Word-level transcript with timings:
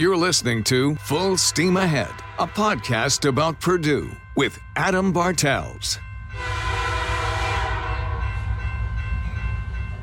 You're 0.00 0.16
listening 0.16 0.64
to 0.64 0.94
Full 0.94 1.36
Steam 1.36 1.76
Ahead, 1.76 2.10
a 2.38 2.46
podcast 2.46 3.28
about 3.28 3.60
Purdue 3.60 4.10
with 4.34 4.58
Adam 4.74 5.12
Bartels. 5.12 5.98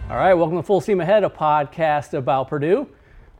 All 0.07 0.17
right, 0.17 0.35
welcome 0.35 0.57
to 0.57 0.61
Full 0.61 0.81
Steam 0.81 1.01
Ahead, 1.01 1.23
a 1.23 1.29
podcast 1.29 2.13
about 2.13 2.47
Purdue. 2.47 2.87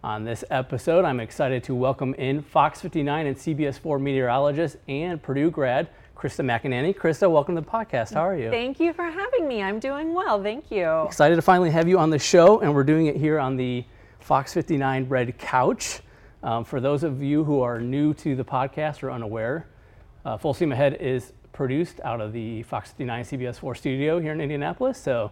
On 0.04 0.24
this 0.24 0.44
episode, 0.50 1.06
I'm 1.06 1.20
excited 1.20 1.64
to 1.66 1.76
welcome 1.76 2.16
in 2.16 2.42
Fox 2.42 2.82
59 2.82 3.28
and 3.28 3.38
CBS 3.38 3.78
4 3.78 4.00
meteorologist 4.00 4.78
and 4.88 5.22
Purdue 5.22 5.52
grad, 5.52 5.90
Krista 6.16 6.44
McEnany. 6.44 6.98
Krista, 6.98 7.32
welcome 7.32 7.54
to 7.54 7.62
the 7.62 7.68
podcast. 7.68 8.16
How 8.16 8.22
are 8.22 8.36
you? 8.36 8.50
Thank 8.50 8.80
you 8.80 8.94
for 8.94 9.06
having 9.06 9.48
me. 9.48 9.62
I'm 9.62 9.78
doing 9.78 10.12
well. 10.12 10.42
Thank 10.42 10.72
you. 10.72 11.04
Excited 11.04 11.36
to 11.36 11.44
finally 11.44 11.70
have 11.70 11.88
you 11.88 12.00
on 12.00 12.10
the 12.10 12.18
show, 12.18 12.62
and 12.62 12.74
we're 12.74 12.84
doing 12.84 13.06
it 13.06 13.16
here 13.16 13.38
on 13.38 13.58
the 13.58 13.86
Fox 14.22 14.56
59 14.56 15.08
Red 15.08 15.38
Couch. 15.38 16.02
Um, 16.44 16.64
for 16.64 16.80
those 16.80 17.04
of 17.04 17.22
you 17.22 17.44
who 17.44 17.62
are 17.62 17.80
new 17.80 18.14
to 18.16 18.36
the 18.36 18.44
podcast 18.44 19.04
or 19.04 19.12
unaware, 19.12 19.68
uh, 20.26 20.38
Full 20.38 20.54
Steam 20.54 20.72
Ahead 20.72 20.96
is 20.96 21.34
produced 21.52 22.00
out 22.04 22.22
of 22.22 22.34
the 22.34 22.64
Fox 22.64 22.90
59 22.90 23.24
CBS 23.24 23.56
4 23.56 23.74
studio 23.76 24.20
here 24.20 24.34
in 24.34 24.42
Indianapolis. 24.42 25.02
So 25.02 25.32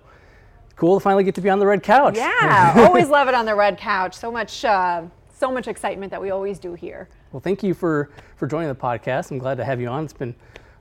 cool 0.75 0.97
to 0.97 0.99
finally 0.99 1.23
get 1.23 1.35
to 1.35 1.41
be 1.41 1.49
on 1.49 1.59
the 1.59 1.65
red 1.67 1.83
couch. 1.83 2.15
Yeah, 2.17 2.73
always 2.87 3.09
love 3.09 3.27
it 3.27 3.35
on 3.35 3.45
the 3.45 3.55
red 3.55 3.77
couch. 3.77 4.15
So 4.15 4.31
much, 4.31 4.65
uh, 4.65 5.03
so 5.33 5.51
much 5.51 5.67
excitement 5.67 6.09
that 6.11 6.21
we 6.21 6.31
always 6.31 6.57
do 6.57 6.73
here. 6.73 7.07
Well, 7.31 7.41
thank 7.41 7.61
you 7.61 7.73
for 7.73 8.09
for 8.37 8.47
joining 8.47 8.69
the 8.69 8.75
podcast. 8.75 9.31
I'm 9.31 9.37
glad 9.37 9.57
to 9.57 9.65
have 9.65 9.79
you 9.79 9.87
on. 9.87 10.05
It's 10.05 10.13
been 10.13 10.33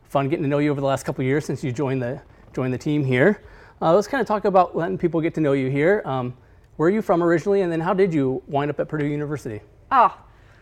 fun 0.04 0.28
getting 0.28 0.44
to 0.44 0.48
know 0.48 0.58
you 0.58 0.70
over 0.70 0.80
the 0.80 0.86
last 0.86 1.04
couple 1.04 1.24
years 1.24 1.44
since 1.44 1.62
you 1.62 1.72
joined 1.72 2.00
the 2.00 2.22
joined 2.52 2.72
the 2.72 2.78
team 2.78 3.04
here. 3.04 3.42
Uh, 3.82 3.94
let's 3.94 4.06
kind 4.06 4.20
of 4.20 4.26
talk 4.26 4.44
about 4.44 4.76
letting 4.76 4.96
people 4.96 5.20
get 5.20 5.34
to 5.34 5.40
know 5.40 5.52
you 5.52 5.68
here. 5.68 6.00
Um, 6.04 6.34
where 6.76 6.88
are 6.88 6.92
you 6.92 7.02
from 7.02 7.22
originally, 7.22 7.60
and 7.60 7.70
then 7.70 7.80
how 7.80 7.92
did 7.92 8.14
you 8.14 8.42
wind 8.46 8.70
up 8.70 8.80
at 8.80 8.88
Purdue 8.88 9.06
University? 9.06 9.60
Oh, 9.90 10.16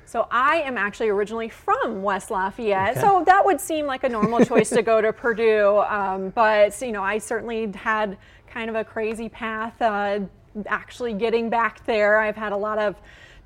so 0.05 0.27
I 0.31 0.57
am 0.57 0.77
actually 0.77 1.09
originally 1.09 1.49
from 1.49 2.03
West 2.03 2.31
Lafayette, 2.31 2.93
okay. 2.93 3.01
so 3.01 3.23
that 3.25 3.45
would 3.45 3.61
seem 3.61 3.87
like 3.87 4.05
a 4.05 4.09
normal 4.09 4.45
choice 4.45 4.69
to 4.71 4.83
go 4.83 5.01
to 5.01 5.13
Purdue. 5.13 5.79
Um, 5.89 6.31
but 6.31 6.79
you 6.83 6.93
know, 6.93 7.03
I 7.03 7.19
certainly 7.19 7.71
had 7.75 8.19
kind 8.47 8.69
of 8.69 8.77
a 8.77 8.85
crazy 8.85 9.29
path 9.29 9.81
uh, 9.81 10.21
actually 10.67 11.15
getting 11.15 11.49
back 11.49 11.85
there. 11.87 12.19
I've 12.19 12.37
had 12.37 12.53
a 12.53 12.57
lot 12.57 12.79
of 12.79 12.97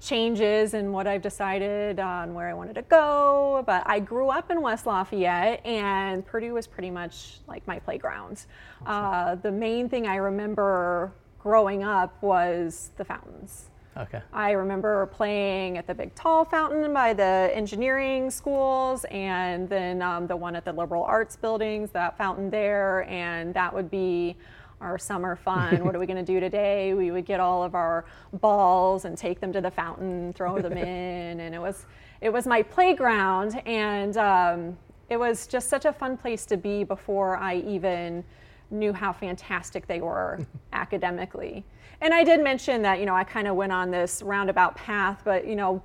changes 0.00 0.74
in 0.74 0.92
what 0.92 1.06
I've 1.06 1.22
decided 1.22 2.00
on 2.00 2.34
where 2.34 2.48
I 2.48 2.54
wanted 2.54 2.74
to 2.74 2.82
go. 2.82 3.62
But 3.66 3.82
I 3.86 4.00
grew 4.00 4.28
up 4.28 4.50
in 4.50 4.60
West 4.60 4.86
Lafayette, 4.86 5.64
and 5.64 6.26
Purdue 6.26 6.54
was 6.54 6.66
pretty 6.66 6.90
much 6.90 7.38
like 7.46 7.66
my 7.66 7.78
playground. 7.78 8.46
Uh, 8.84 9.36
the 9.36 9.52
main 9.52 9.88
thing 9.88 10.06
I 10.06 10.16
remember 10.16 11.12
growing 11.38 11.84
up 11.84 12.20
was 12.22 12.90
the 12.96 13.04
fountains. 13.04 13.66
Okay. 13.96 14.20
I 14.32 14.50
remember 14.50 15.06
playing 15.06 15.78
at 15.78 15.86
the 15.86 15.94
Big 15.94 16.14
Tall 16.14 16.44
Fountain 16.44 16.92
by 16.92 17.14
the 17.14 17.50
engineering 17.54 18.30
schools, 18.30 19.04
and 19.10 19.68
then 19.68 20.02
um, 20.02 20.26
the 20.26 20.36
one 20.36 20.54
at 20.54 20.64
the 20.64 20.72
liberal 20.72 21.02
arts 21.04 21.36
buildings, 21.36 21.90
that 21.92 22.18
fountain 22.18 22.50
there, 22.50 23.08
and 23.08 23.54
that 23.54 23.72
would 23.72 23.90
be 23.90 24.36
our 24.80 24.98
summer 24.98 25.36
fun. 25.36 25.84
what 25.84 25.96
are 25.96 25.98
we 25.98 26.06
going 26.06 26.22
to 26.22 26.32
do 26.32 26.40
today? 26.40 26.92
We 26.92 27.10
would 27.10 27.24
get 27.24 27.40
all 27.40 27.62
of 27.62 27.74
our 27.74 28.04
balls 28.34 29.06
and 29.06 29.16
take 29.16 29.40
them 29.40 29.52
to 29.52 29.60
the 29.60 29.70
fountain, 29.70 30.34
throw 30.34 30.60
them 30.60 30.72
in, 30.76 31.40
and 31.40 31.54
it 31.54 31.60
was 31.60 31.86
it 32.20 32.30
was 32.32 32.46
my 32.46 32.62
playground, 32.62 33.60
and 33.66 34.16
um, 34.16 34.76
it 35.08 35.16
was 35.16 35.46
just 35.46 35.68
such 35.68 35.84
a 35.84 35.92
fun 35.92 36.16
place 36.16 36.46
to 36.46 36.56
be 36.56 36.84
before 36.84 37.36
I 37.36 37.56
even 37.56 38.24
knew 38.70 38.92
how 38.92 39.12
fantastic 39.12 39.86
they 39.86 40.00
were 40.00 40.40
academically. 40.72 41.64
And 42.00 42.12
I 42.12 42.24
did 42.24 42.42
mention 42.42 42.82
that 42.82 43.00
you 43.00 43.06
know 43.06 43.14
I 43.14 43.24
kind 43.24 43.48
of 43.48 43.56
went 43.56 43.72
on 43.72 43.90
this 43.90 44.22
roundabout 44.22 44.76
path, 44.76 45.22
but 45.24 45.46
you 45.46 45.56
know 45.56 45.82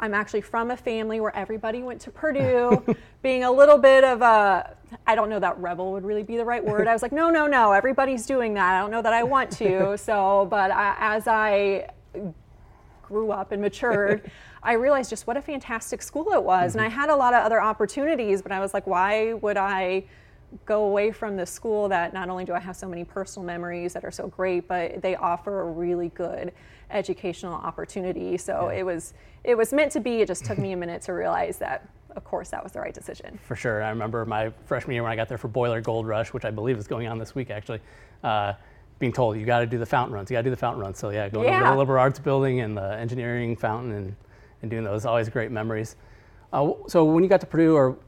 I'm 0.00 0.14
actually 0.14 0.40
from 0.40 0.70
a 0.70 0.76
family 0.76 1.20
where 1.20 1.34
everybody 1.36 1.82
went 1.82 2.00
to 2.02 2.10
Purdue, 2.10 2.84
being 3.22 3.44
a 3.44 3.50
little 3.50 3.78
bit 3.78 4.04
of 4.04 4.22
a, 4.22 4.76
I 5.06 5.14
don't 5.14 5.30
know 5.30 5.38
that 5.38 5.58
rebel 5.58 5.92
would 5.92 6.04
really 6.04 6.22
be 6.22 6.36
the 6.36 6.44
right 6.44 6.64
word. 6.64 6.88
I 6.88 6.92
was 6.92 7.02
like, 7.02 7.12
no, 7.12 7.30
no, 7.30 7.46
no, 7.46 7.72
everybody's 7.72 8.26
doing 8.26 8.54
that. 8.54 8.74
I 8.74 8.80
don't 8.80 8.90
know 8.90 9.02
that 9.02 9.12
I 9.12 9.22
want 9.22 9.50
to. 9.52 9.96
So, 10.04 10.46
but 10.50 10.70
I, 10.70 10.96
as 10.98 11.26
I 11.26 11.88
grew 13.02 13.30
up 13.30 13.52
and 13.52 13.62
matured, 13.62 14.30
I 14.62 14.74
realized 14.74 15.08
just 15.08 15.26
what 15.26 15.36
a 15.36 15.42
fantastic 15.42 16.02
school 16.02 16.32
it 16.32 16.42
was. 16.42 16.72
Mm-hmm. 16.72 16.80
And 16.80 16.86
I 16.86 16.90
had 16.90 17.08
a 17.08 17.16
lot 17.16 17.32
of 17.32 17.42
other 17.42 17.60
opportunities, 17.60 18.42
but 18.42 18.52
I 18.52 18.60
was 18.60 18.74
like, 18.74 18.86
why 18.86 19.34
would 19.34 19.56
I? 19.56 20.04
Go 20.66 20.84
away 20.84 21.10
from 21.10 21.36
the 21.36 21.46
school 21.46 21.88
that 21.88 22.12
not 22.12 22.28
only 22.28 22.44
do 22.44 22.52
I 22.52 22.60
have 22.60 22.76
so 22.76 22.88
many 22.88 23.04
personal 23.04 23.46
memories 23.46 23.92
that 23.92 24.04
are 24.04 24.10
so 24.10 24.28
great, 24.28 24.68
but 24.68 25.02
they 25.02 25.16
offer 25.16 25.62
a 25.62 25.70
really 25.70 26.08
good 26.10 26.52
educational 26.90 27.54
opportunity. 27.54 28.36
So 28.36 28.70
yeah. 28.70 28.78
it 28.78 28.82
was 28.86 29.14
it 29.42 29.56
was 29.56 29.72
meant 29.72 29.92
to 29.92 30.00
be. 30.00 30.22
It 30.22 30.28
just 30.28 30.44
took 30.44 30.58
me 30.58 30.72
a 30.72 30.76
minute 30.76 31.02
to 31.02 31.12
realize 31.12 31.58
that 31.58 31.88
of 32.16 32.24
course 32.24 32.50
that 32.50 32.62
was 32.62 32.72
the 32.72 32.80
right 32.80 32.94
decision. 32.94 33.38
For 33.42 33.56
sure. 33.56 33.82
I 33.82 33.90
remember 33.90 34.24
my 34.24 34.50
freshman 34.66 34.94
year 34.94 35.02
when 35.02 35.12
I 35.12 35.16
got 35.16 35.28
there 35.28 35.38
for 35.38 35.48
Boiler 35.48 35.80
Gold 35.80 36.06
Rush, 36.06 36.32
which 36.32 36.44
I 36.44 36.50
believe 36.50 36.78
is 36.78 36.86
going 36.86 37.08
on 37.08 37.18
this 37.18 37.34
week 37.34 37.50
actually. 37.50 37.80
Uh, 38.22 38.54
being 39.00 39.12
told 39.12 39.36
you 39.36 39.44
got 39.44 39.58
to 39.58 39.66
do 39.66 39.76
the 39.76 39.86
fountain 39.86 40.14
runs, 40.14 40.30
you 40.30 40.36
got 40.36 40.40
to 40.40 40.44
do 40.44 40.50
the 40.50 40.56
fountain 40.56 40.80
runs. 40.80 40.98
So 40.98 41.10
yeah, 41.10 41.28
going 41.28 41.48
yeah. 41.48 41.60
to 41.60 41.70
the 41.70 41.76
liberal 41.76 42.00
arts 42.00 42.20
building 42.20 42.60
and 42.60 42.76
the 42.76 42.94
engineering 42.94 43.56
fountain 43.56 43.92
and, 43.92 44.16
and 44.62 44.70
doing 44.70 44.84
those 44.84 45.04
always 45.04 45.28
great 45.28 45.50
memories. 45.50 45.96
Uh, 46.52 46.72
so 46.86 47.04
when 47.04 47.24
you 47.24 47.28
got 47.28 47.40
to 47.40 47.46
Purdue, 47.46 47.74
or 47.74 47.98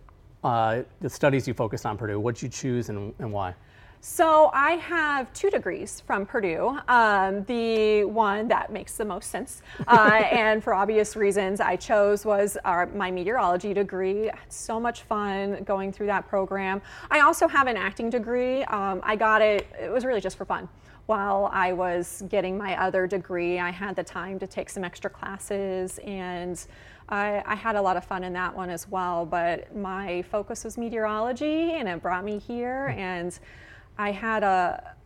uh, 0.46 0.84
the 1.00 1.10
studies 1.10 1.48
you 1.48 1.54
focused 1.54 1.84
on 1.84 1.98
Purdue, 1.98 2.20
what 2.20 2.36
did 2.36 2.42
you 2.42 2.48
choose 2.48 2.88
and, 2.88 3.12
and 3.18 3.32
why? 3.32 3.52
So 4.00 4.50
I 4.54 4.72
have 4.72 5.32
two 5.32 5.50
degrees 5.50 6.00
from 6.06 6.24
Purdue. 6.24 6.78
Um, 6.86 7.42
the 7.44 8.04
one 8.04 8.46
that 8.46 8.72
makes 8.72 8.96
the 8.96 9.04
most 9.04 9.32
sense, 9.32 9.62
uh, 9.88 10.22
and 10.30 10.62
for 10.62 10.72
obvious 10.72 11.16
reasons, 11.16 11.60
I 11.60 11.74
chose 11.74 12.24
was 12.24 12.56
our, 12.64 12.86
my 12.86 13.10
meteorology 13.10 13.74
degree. 13.74 14.30
So 14.48 14.78
much 14.78 15.02
fun 15.02 15.64
going 15.64 15.90
through 15.90 16.06
that 16.06 16.28
program. 16.28 16.80
I 17.10 17.20
also 17.20 17.48
have 17.48 17.66
an 17.66 17.76
acting 17.76 18.08
degree. 18.08 18.62
Um, 18.64 19.00
I 19.02 19.16
got 19.16 19.42
it. 19.42 19.66
It 19.80 19.90
was 19.90 20.04
really 20.04 20.20
just 20.20 20.36
for 20.36 20.44
fun. 20.44 20.68
While 21.06 21.50
I 21.52 21.72
was 21.72 22.22
getting 22.28 22.56
my 22.56 22.80
other 22.80 23.08
degree, 23.08 23.58
I 23.58 23.70
had 23.70 23.96
the 23.96 24.04
time 24.04 24.38
to 24.38 24.46
take 24.46 24.70
some 24.70 24.84
extra 24.84 25.10
classes 25.10 25.98
and. 26.04 26.64
I, 27.08 27.42
I, 27.46 27.54
had 27.54 27.76
a 27.76 27.82
lot 27.82 27.96
of 27.96 28.04
fun 28.04 28.24
in 28.24 28.32
that 28.32 28.54
one 28.54 28.68
as 28.68 28.88
well, 28.88 29.24
but 29.24 29.74
my 29.76 30.22
focus 30.22 30.64
was 30.64 30.76
meteorology 30.76 31.72
and 31.72 31.88
it 31.88 32.02
brought 32.02 32.24
me 32.24 32.38
here. 32.38 32.90
Hmm. 32.92 32.98
And 32.98 33.38
I 33.98 34.10
had 34.10 34.42
a, 34.42 34.96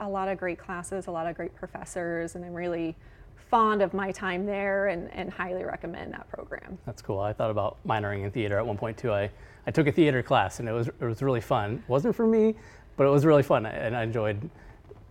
a 0.00 0.08
lot 0.08 0.28
of 0.28 0.38
great 0.38 0.58
classes, 0.58 1.06
a 1.06 1.10
lot 1.10 1.26
of 1.26 1.36
great 1.36 1.54
professors, 1.54 2.34
and 2.34 2.44
I'm 2.44 2.54
really 2.54 2.96
fond 3.50 3.82
of 3.82 3.94
my 3.94 4.10
time 4.10 4.46
there 4.46 4.88
and, 4.88 5.10
and 5.12 5.30
highly 5.30 5.64
recommend 5.64 6.12
that 6.12 6.28
program. 6.28 6.78
That's 6.86 7.02
cool. 7.02 7.20
I 7.20 7.32
thought 7.32 7.50
about 7.50 7.76
minoring 7.86 8.24
in 8.24 8.30
theater 8.30 8.58
at 8.58 8.66
one 8.66 8.76
point 8.76 8.96
too. 8.96 9.12
I, 9.12 9.30
I 9.66 9.70
took 9.70 9.86
a 9.86 9.92
theater 9.92 10.22
class 10.22 10.60
and 10.60 10.68
it 10.68 10.72
was, 10.72 10.88
it 10.88 11.04
was 11.04 11.22
really 11.22 11.40
fun. 11.40 11.74
It 11.74 11.88
wasn't 11.88 12.16
for 12.16 12.26
me, 12.26 12.54
but 12.96 13.06
it 13.06 13.10
was 13.10 13.24
really 13.24 13.42
fun 13.42 13.66
and 13.66 13.94
I 13.96 14.02
enjoyed 14.02 14.50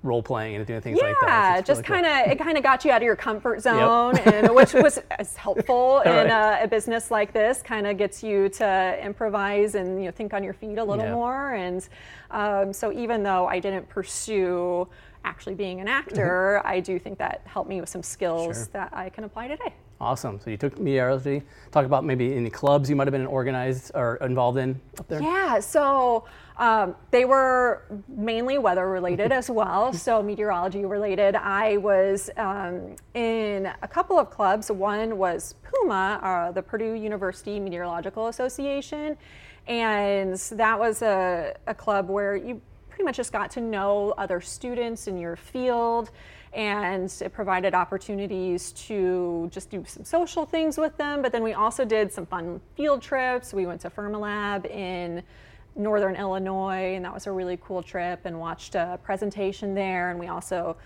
role 0.03 0.21
playing 0.21 0.55
and 0.55 0.65
doing 0.65 0.81
things 0.81 0.99
yeah, 1.01 1.07
like 1.07 1.15
that. 1.21 1.55
Yeah, 1.55 1.61
just 1.61 1.83
kind 1.83 2.05
of 2.05 2.23
cool. 2.23 2.31
it 2.33 2.39
kind 2.39 2.57
of 2.57 2.63
got 2.63 2.85
you 2.85 2.91
out 2.91 2.97
of 2.97 3.03
your 3.03 3.15
comfort 3.15 3.61
zone, 3.61 4.15
yep. 4.15 4.27
and 4.27 4.55
which 4.55 4.73
was 4.73 4.99
helpful 5.35 6.01
in 6.01 6.11
right. 6.11 6.59
a, 6.59 6.63
a, 6.65 6.67
business 6.67 7.09
like 7.09 7.33
this. 7.33 7.61
Kind 7.61 7.87
of 7.87 7.97
gets 7.97 8.21
you 8.21 8.49
to 8.49 8.99
improvise 9.03 9.75
and 9.75 9.99
you 9.99 10.05
know 10.05 10.11
think 10.11 10.33
on 10.33 10.43
your 10.43 10.53
feet 10.53 10.77
a 10.77 10.83
little 10.83 11.05
yeah. 11.05 11.13
more. 11.13 11.53
And 11.53 11.87
um, 12.31 12.73
so 12.73 12.91
even 12.91 13.23
though 13.23 13.47
I 13.47 13.59
didn't 13.59 13.87
pursue 13.89 14.87
actually 15.25 15.55
being 15.55 15.79
an 15.79 15.87
actor, 15.87 16.59
mm-hmm. 16.59 16.67
I 16.67 16.79
do 16.81 16.99
think 16.99 17.17
that 17.19 17.41
helped 17.45 17.69
me 17.69 17.79
with 17.79 17.89
some 17.89 18.03
skills 18.03 18.55
sure. 18.55 18.67
that 18.73 18.89
I 18.93 19.09
can 19.09 19.23
apply 19.23 19.47
today. 19.47 19.73
Awesome. 20.03 20.37
So 20.41 20.49
you 20.49 20.57
took 20.57 20.77
meteorology. 20.79 21.43
Talk 21.71 21.85
about 21.85 22.03
maybe 22.03 22.35
any 22.35 22.49
clubs 22.49 22.89
you 22.89 22.95
might 22.97 23.07
have 23.07 23.13
been 23.13 23.25
organized 23.25 23.91
or 23.95 24.17
involved 24.17 24.57
in 24.57 24.81
up 24.99 25.07
there. 25.07 25.21
Yeah. 25.21 25.61
So 25.61 26.25
um, 26.57 26.95
they 27.11 27.23
were 27.23 27.83
mainly 28.09 28.57
weather 28.57 28.89
related 28.89 29.31
as 29.31 29.49
well. 29.49 29.93
So 29.93 30.21
meteorology 30.31 30.83
related. 30.83 31.35
I 31.35 31.77
was 31.77 32.29
um, 32.35 32.97
in 33.13 33.71
a 33.81 33.87
couple 33.87 34.19
of 34.19 34.29
clubs. 34.29 34.69
One 34.69 35.17
was 35.17 35.55
PUMA, 35.63 36.19
uh, 36.21 36.51
the 36.51 36.61
Purdue 36.61 36.93
University 36.93 37.57
Meteorological 37.59 38.27
Association, 38.27 39.15
and 39.67 40.35
that 40.35 40.77
was 40.77 41.01
a, 41.01 41.55
a 41.67 41.73
club 41.73 42.09
where 42.09 42.35
you 42.35 42.61
pretty 42.89 43.05
much 43.05 43.15
just 43.15 43.31
got 43.31 43.49
to 43.51 43.61
know 43.61 44.13
other 44.17 44.41
students 44.41 45.07
in 45.07 45.17
your 45.17 45.37
field 45.37 46.11
and 46.53 47.13
it 47.21 47.33
provided 47.33 47.73
opportunities 47.73 48.71
to 48.73 49.49
just 49.51 49.69
do 49.69 49.83
some 49.87 50.03
social 50.03 50.45
things 50.45 50.77
with 50.77 50.95
them. 50.97 51.21
But 51.21 51.31
then 51.31 51.43
we 51.43 51.53
also 51.53 51.83
did 51.83 52.11
some 52.11 52.25
fun 52.25 52.61
field 52.75 53.01
trips. 53.01 53.53
We 53.53 53.65
went 53.65 53.81
to 53.81 53.89
Fermilab 53.89 54.65
in 54.69 55.23
northern 55.75 56.15
Illinois, 56.15 56.95
and 56.95 57.03
that 57.03 57.13
was 57.13 57.25
a 57.25 57.31
really 57.31 57.57
cool 57.63 57.81
trip, 57.81 58.21
and 58.25 58.39
watched 58.39 58.75
a 58.75 58.99
presentation 59.03 59.73
there. 59.73 60.11
And 60.11 60.19
we 60.19 60.27
also 60.27 60.77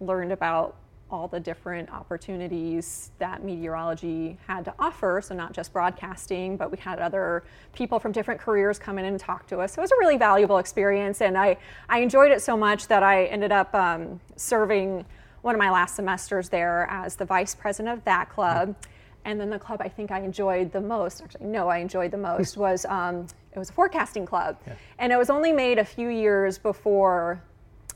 learned 0.00 0.32
about 0.32 0.76
all 1.10 1.28
the 1.28 1.40
different 1.40 1.90
opportunities 1.92 3.10
that 3.18 3.42
meteorology 3.44 4.38
had 4.46 4.64
to 4.64 4.74
offer. 4.78 5.20
So, 5.22 5.34
not 5.34 5.52
just 5.52 5.72
broadcasting, 5.72 6.56
but 6.56 6.70
we 6.70 6.78
had 6.78 6.98
other 6.98 7.42
people 7.72 7.98
from 7.98 8.12
different 8.12 8.40
careers 8.40 8.78
come 8.78 8.98
in 8.98 9.04
and 9.04 9.18
talk 9.18 9.46
to 9.48 9.58
us. 9.58 9.74
So, 9.74 9.80
it 9.80 9.84
was 9.84 9.92
a 9.92 9.98
really 9.98 10.16
valuable 10.16 10.58
experience. 10.58 11.20
And 11.20 11.36
I, 11.36 11.56
I 11.88 12.00
enjoyed 12.00 12.30
it 12.30 12.42
so 12.42 12.56
much 12.56 12.88
that 12.88 13.02
I 13.02 13.26
ended 13.26 13.52
up 13.52 13.74
um, 13.74 14.20
serving 14.36 15.04
one 15.42 15.54
of 15.54 15.58
my 15.58 15.70
last 15.70 15.96
semesters 15.96 16.48
there 16.48 16.86
as 16.90 17.16
the 17.16 17.24
vice 17.24 17.54
president 17.54 17.96
of 17.96 18.04
that 18.04 18.28
club. 18.28 18.76
And 19.24 19.40
then 19.40 19.50
the 19.50 19.58
club 19.58 19.80
I 19.82 19.88
think 19.88 20.10
I 20.10 20.20
enjoyed 20.20 20.72
the 20.72 20.80
most, 20.80 21.22
actually, 21.22 21.46
no, 21.46 21.68
I 21.68 21.78
enjoyed 21.78 22.10
the 22.10 22.18
most 22.18 22.56
was 22.56 22.84
um, 22.86 23.26
it 23.52 23.58
was 23.58 23.70
a 23.70 23.72
forecasting 23.72 24.26
club. 24.26 24.56
Yeah. 24.66 24.74
And 24.98 25.12
it 25.12 25.16
was 25.16 25.30
only 25.30 25.52
made 25.52 25.78
a 25.78 25.84
few 25.84 26.08
years 26.08 26.58
before 26.58 27.42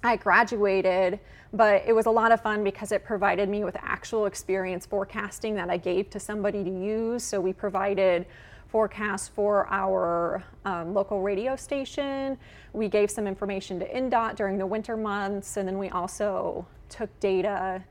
I 0.05 0.17
graduated, 0.17 1.19
but 1.55 1.83
it 1.87 1.95
was 1.95 2.05
a 2.05 2.11
lot 2.11 2.31
of 2.31 2.43
fun 2.43 2.63
because 2.63 2.93
it 2.93 3.05
provided 3.05 3.49
me 3.49 3.65
with 3.65 3.75
actual 3.81 4.27
experience 4.27 4.85
forecasting 4.85 5.55
that 5.55 5.71
I 5.71 5.79
gave 5.79 6.11
to 6.11 6.21
somebody 6.21 6.63
to 6.63 6.71
use. 6.71 7.25
So 7.25 7.41
we 7.41 7.55
provided 7.55 8.27
forecasts 8.69 9.29
for 9.29 9.67
our 9.71 10.45
um, 10.67 10.93
local 10.93 11.23
radio 11.23 11.57
station. 11.57 12.37
We 12.75 12.89
gave 12.89 13.11
some 13.11 13.27
information 13.27 13.79
to 13.79 13.87
INDOT 13.89 14.37
during 14.37 14.59
the 14.59 14.67
winter 14.67 14.97
months, 14.97 15.57
and 15.57 15.67
then 15.67 15.79
we 15.79 15.89
also 15.89 16.67
took 16.91 17.09
data 17.21 17.83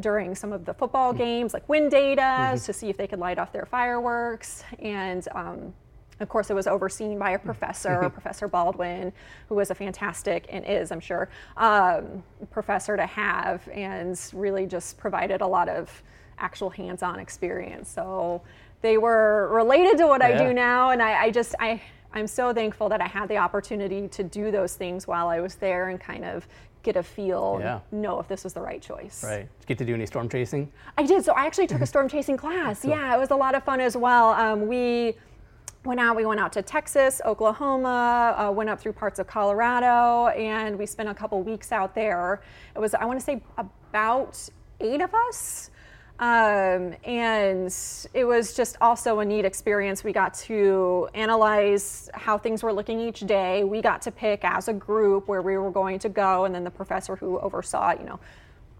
during 0.00 0.34
some 0.34 0.52
of 0.52 0.64
the 0.64 0.74
football 0.74 1.12
games, 1.12 1.54
like 1.54 1.66
wind 1.68 1.90
data, 1.90 2.20
mm-hmm. 2.20 2.64
to 2.64 2.72
see 2.72 2.90
if 2.90 2.96
they 2.96 3.06
could 3.06 3.20
light 3.20 3.38
off 3.38 3.52
their 3.52 3.64
fireworks. 3.64 4.64
And 4.80 5.26
um, 5.34 5.72
of 6.20 6.28
course, 6.28 6.50
it 6.50 6.54
was 6.54 6.66
overseen 6.66 7.18
by 7.18 7.32
a 7.32 7.38
professor, 7.38 8.08
Professor 8.12 8.48
Baldwin, 8.48 9.12
who 9.48 9.54
was 9.54 9.70
a 9.70 9.74
fantastic 9.74 10.46
and 10.50 10.64
is, 10.64 10.92
I'm 10.92 11.00
sure, 11.00 11.28
um, 11.56 12.22
professor 12.50 12.96
to 12.96 13.06
have, 13.06 13.66
and 13.68 14.18
really 14.32 14.66
just 14.66 14.98
provided 14.98 15.40
a 15.40 15.46
lot 15.46 15.68
of 15.68 16.02
actual 16.38 16.70
hands-on 16.70 17.18
experience. 17.18 17.88
So 17.88 18.42
they 18.80 18.98
were 18.98 19.48
related 19.52 19.98
to 19.98 20.06
what 20.06 20.20
yeah. 20.20 20.28
I 20.28 20.46
do 20.46 20.52
now, 20.52 20.90
and 20.90 21.02
I, 21.02 21.24
I 21.24 21.30
just 21.30 21.54
I. 21.58 21.80
I'm 22.16 22.28
so 22.28 22.54
thankful 22.54 22.88
that 22.90 23.00
I 23.00 23.08
had 23.08 23.28
the 23.28 23.38
opportunity 23.38 24.06
to 24.06 24.22
do 24.22 24.52
those 24.52 24.76
things 24.76 25.08
while 25.08 25.26
I 25.26 25.40
was 25.40 25.56
there 25.56 25.88
and 25.88 26.00
kind 26.00 26.24
of 26.24 26.46
get 26.84 26.96
a 26.96 27.02
feel, 27.02 27.58
yeah. 27.60 27.80
know 27.90 28.20
if 28.20 28.28
this 28.28 28.44
was 28.44 28.52
the 28.52 28.60
right 28.60 28.80
choice. 28.80 29.24
Right. 29.24 29.38
Did 29.38 29.48
you 29.62 29.66
get 29.66 29.78
to 29.78 29.84
do 29.84 29.94
any 29.94 30.06
storm 30.06 30.28
chasing? 30.28 30.70
I 30.96 31.02
did. 31.02 31.24
So 31.24 31.32
I 31.32 31.44
actually 31.46 31.66
took 31.66 31.80
a 31.80 31.86
storm 31.92 32.08
chasing 32.08 32.36
class. 32.36 32.82
Cool. 32.82 32.92
Yeah, 32.92 33.16
it 33.16 33.18
was 33.18 33.32
a 33.32 33.36
lot 33.36 33.56
of 33.56 33.64
fun 33.64 33.80
as 33.80 33.96
well. 33.96 34.28
Um, 34.30 34.68
we 34.68 35.16
went 35.84 36.00
out. 36.00 36.16
We 36.16 36.26
went 36.26 36.40
out 36.40 36.52
to 36.54 36.62
Texas, 36.62 37.20
Oklahoma, 37.24 38.34
uh, 38.38 38.50
went 38.50 38.70
up 38.70 38.80
through 38.80 38.94
parts 38.94 39.18
of 39.18 39.26
Colorado, 39.26 40.28
and 40.28 40.78
we 40.78 40.86
spent 40.86 41.08
a 41.08 41.14
couple 41.14 41.42
weeks 41.42 41.72
out 41.72 41.94
there. 41.94 42.42
It 42.74 42.78
was, 42.78 42.94
I 42.94 43.04
want 43.04 43.18
to 43.18 43.24
say, 43.24 43.42
about 43.58 44.48
eight 44.80 45.00
of 45.00 45.14
us. 45.14 45.70
Um, 46.20 46.94
and 47.04 47.74
it 48.14 48.24
was 48.24 48.54
just 48.54 48.76
also 48.80 49.18
a 49.18 49.24
neat 49.24 49.44
experience. 49.44 50.04
We 50.04 50.12
got 50.12 50.32
to 50.34 51.08
analyze 51.12 52.08
how 52.14 52.38
things 52.38 52.62
were 52.62 52.72
looking 52.72 53.00
each 53.00 53.20
day. 53.20 53.64
We 53.64 53.82
got 53.82 54.00
to 54.02 54.12
pick 54.12 54.44
as 54.44 54.68
a 54.68 54.72
group 54.72 55.26
where 55.26 55.42
we 55.42 55.58
were 55.58 55.72
going 55.72 55.98
to 56.00 56.08
go, 56.08 56.44
and 56.44 56.54
then 56.54 56.62
the 56.62 56.70
professor 56.70 57.16
who 57.16 57.38
oversaw 57.40 57.90
it, 57.90 58.00
you 58.00 58.06
know, 58.06 58.20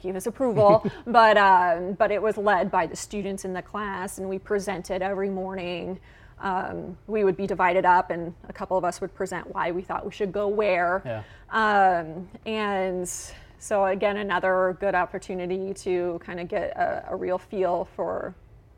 gave 0.01 0.15
us 0.15 0.27
approval. 0.27 0.89
but 1.09 1.37
um, 1.37 1.95
but 1.95 2.13
it 2.13 2.23
was 2.23 2.37
led 2.37 2.71
by 2.71 2.87
the 2.87 2.97
students 2.97 3.45
in 3.45 3.53
the 3.53 3.63
class, 3.63 4.19
and 4.19 4.29
we 4.29 4.39
presented 4.39 5.03
every 5.03 5.29
morning. 5.29 5.99
Um, 6.41 6.97
we 7.07 7.25
would 7.25 7.37
be 7.37 7.47
divided 7.47 7.85
up, 7.85 8.11
and 8.11 8.35
a 8.49 8.53
couple 8.53 8.77
of 8.77 8.85
us 8.85 9.01
would 9.01 9.15
present 9.15 9.55
why 9.55 9.71
we 9.71 9.83
thought 9.83 10.05
we 10.05 10.13
should 10.13 10.33
go 10.33 10.49
where. 10.49 11.03
Yeah. 11.05 11.23
Um, 11.51 12.29
and 12.45 13.11
so 13.59 13.87
again, 13.87 14.19
another 14.19 14.77
good 14.81 14.95
opportunity 14.95 15.73
to 15.75 16.21
kind 16.23 16.41
of 16.41 16.49
get 16.49 16.77
a, 16.77 17.07
a 17.11 17.17
real 17.17 17.39
feel 17.39 17.89
for 17.97 18.35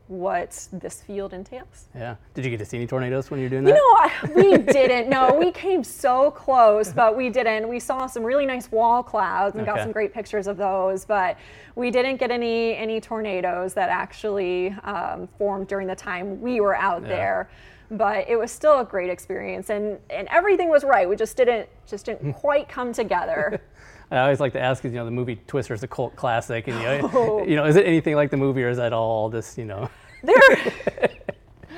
what 0.07 0.67
this 0.71 1.01
field 1.01 1.33
entails. 1.33 1.85
Yeah. 1.93 2.15
Did 2.33 2.45
you 2.45 2.51
get 2.51 2.59
to 2.59 2.65
see 2.65 2.77
any 2.77 2.87
tornadoes 2.87 3.29
when 3.29 3.39
you 3.39 3.45
were 3.45 3.49
doing 3.49 3.65
that? 3.65 3.75
You 3.75 4.35
know, 4.35 4.41
we 4.41 4.57
didn't. 4.73 5.09
No, 5.09 5.33
we 5.33 5.51
came 5.51 5.83
so 5.83 6.31
close, 6.31 6.93
but 6.93 7.17
we 7.17 7.29
didn't. 7.29 7.67
We 7.67 7.79
saw 7.79 8.07
some 8.07 8.23
really 8.23 8.45
nice 8.45 8.71
wall 8.71 9.03
clouds 9.03 9.55
and 9.55 9.63
okay. 9.63 9.75
got 9.75 9.83
some 9.83 9.91
great 9.91 10.13
pictures 10.13 10.47
of 10.47 10.57
those, 10.57 11.03
but 11.05 11.37
we 11.75 11.91
didn't 11.91 12.17
get 12.17 12.31
any 12.31 12.75
any 12.75 13.01
tornadoes 13.01 13.73
that 13.73 13.89
actually 13.89 14.69
um, 14.83 15.27
formed 15.37 15.67
during 15.67 15.87
the 15.87 15.95
time 15.95 16.41
we 16.41 16.61
were 16.61 16.75
out 16.75 17.01
yeah. 17.01 17.07
there. 17.07 17.49
But 17.89 18.27
it 18.27 18.37
was 18.37 18.51
still 18.51 18.79
a 18.79 18.85
great 18.85 19.09
experience, 19.09 19.69
and 19.69 19.99
and 20.09 20.27
everything 20.29 20.69
was 20.69 20.83
right. 20.83 21.07
We 21.07 21.15
just 21.15 21.35
didn't 21.37 21.69
just 21.85 22.05
didn't 22.05 22.33
quite 22.45 22.69
come 22.69 22.93
together. 22.93 23.61
I 24.09 24.19
always 24.19 24.39
like 24.39 24.53
to 24.53 24.61
ask, 24.61 24.83
you 24.83 24.89
know, 24.91 25.05
the 25.05 25.11
movie 25.11 25.37
Twister 25.47 25.73
is 25.73 25.83
a 25.83 25.87
cult 25.87 26.15
classic, 26.15 26.67
and 26.67 26.77
you 26.77 26.83
know, 26.83 27.11
oh. 27.13 27.45
you 27.45 27.55
know, 27.55 27.65
is 27.65 27.75
it 27.75 27.85
anything 27.85 28.15
like 28.15 28.31
the 28.31 28.37
movie, 28.37 28.63
or 28.63 28.69
is 28.69 28.77
that 28.77 28.93
all 28.93 29.29
just, 29.29 29.57
you 29.57 29.65
know? 29.65 29.89
There, 30.23 30.35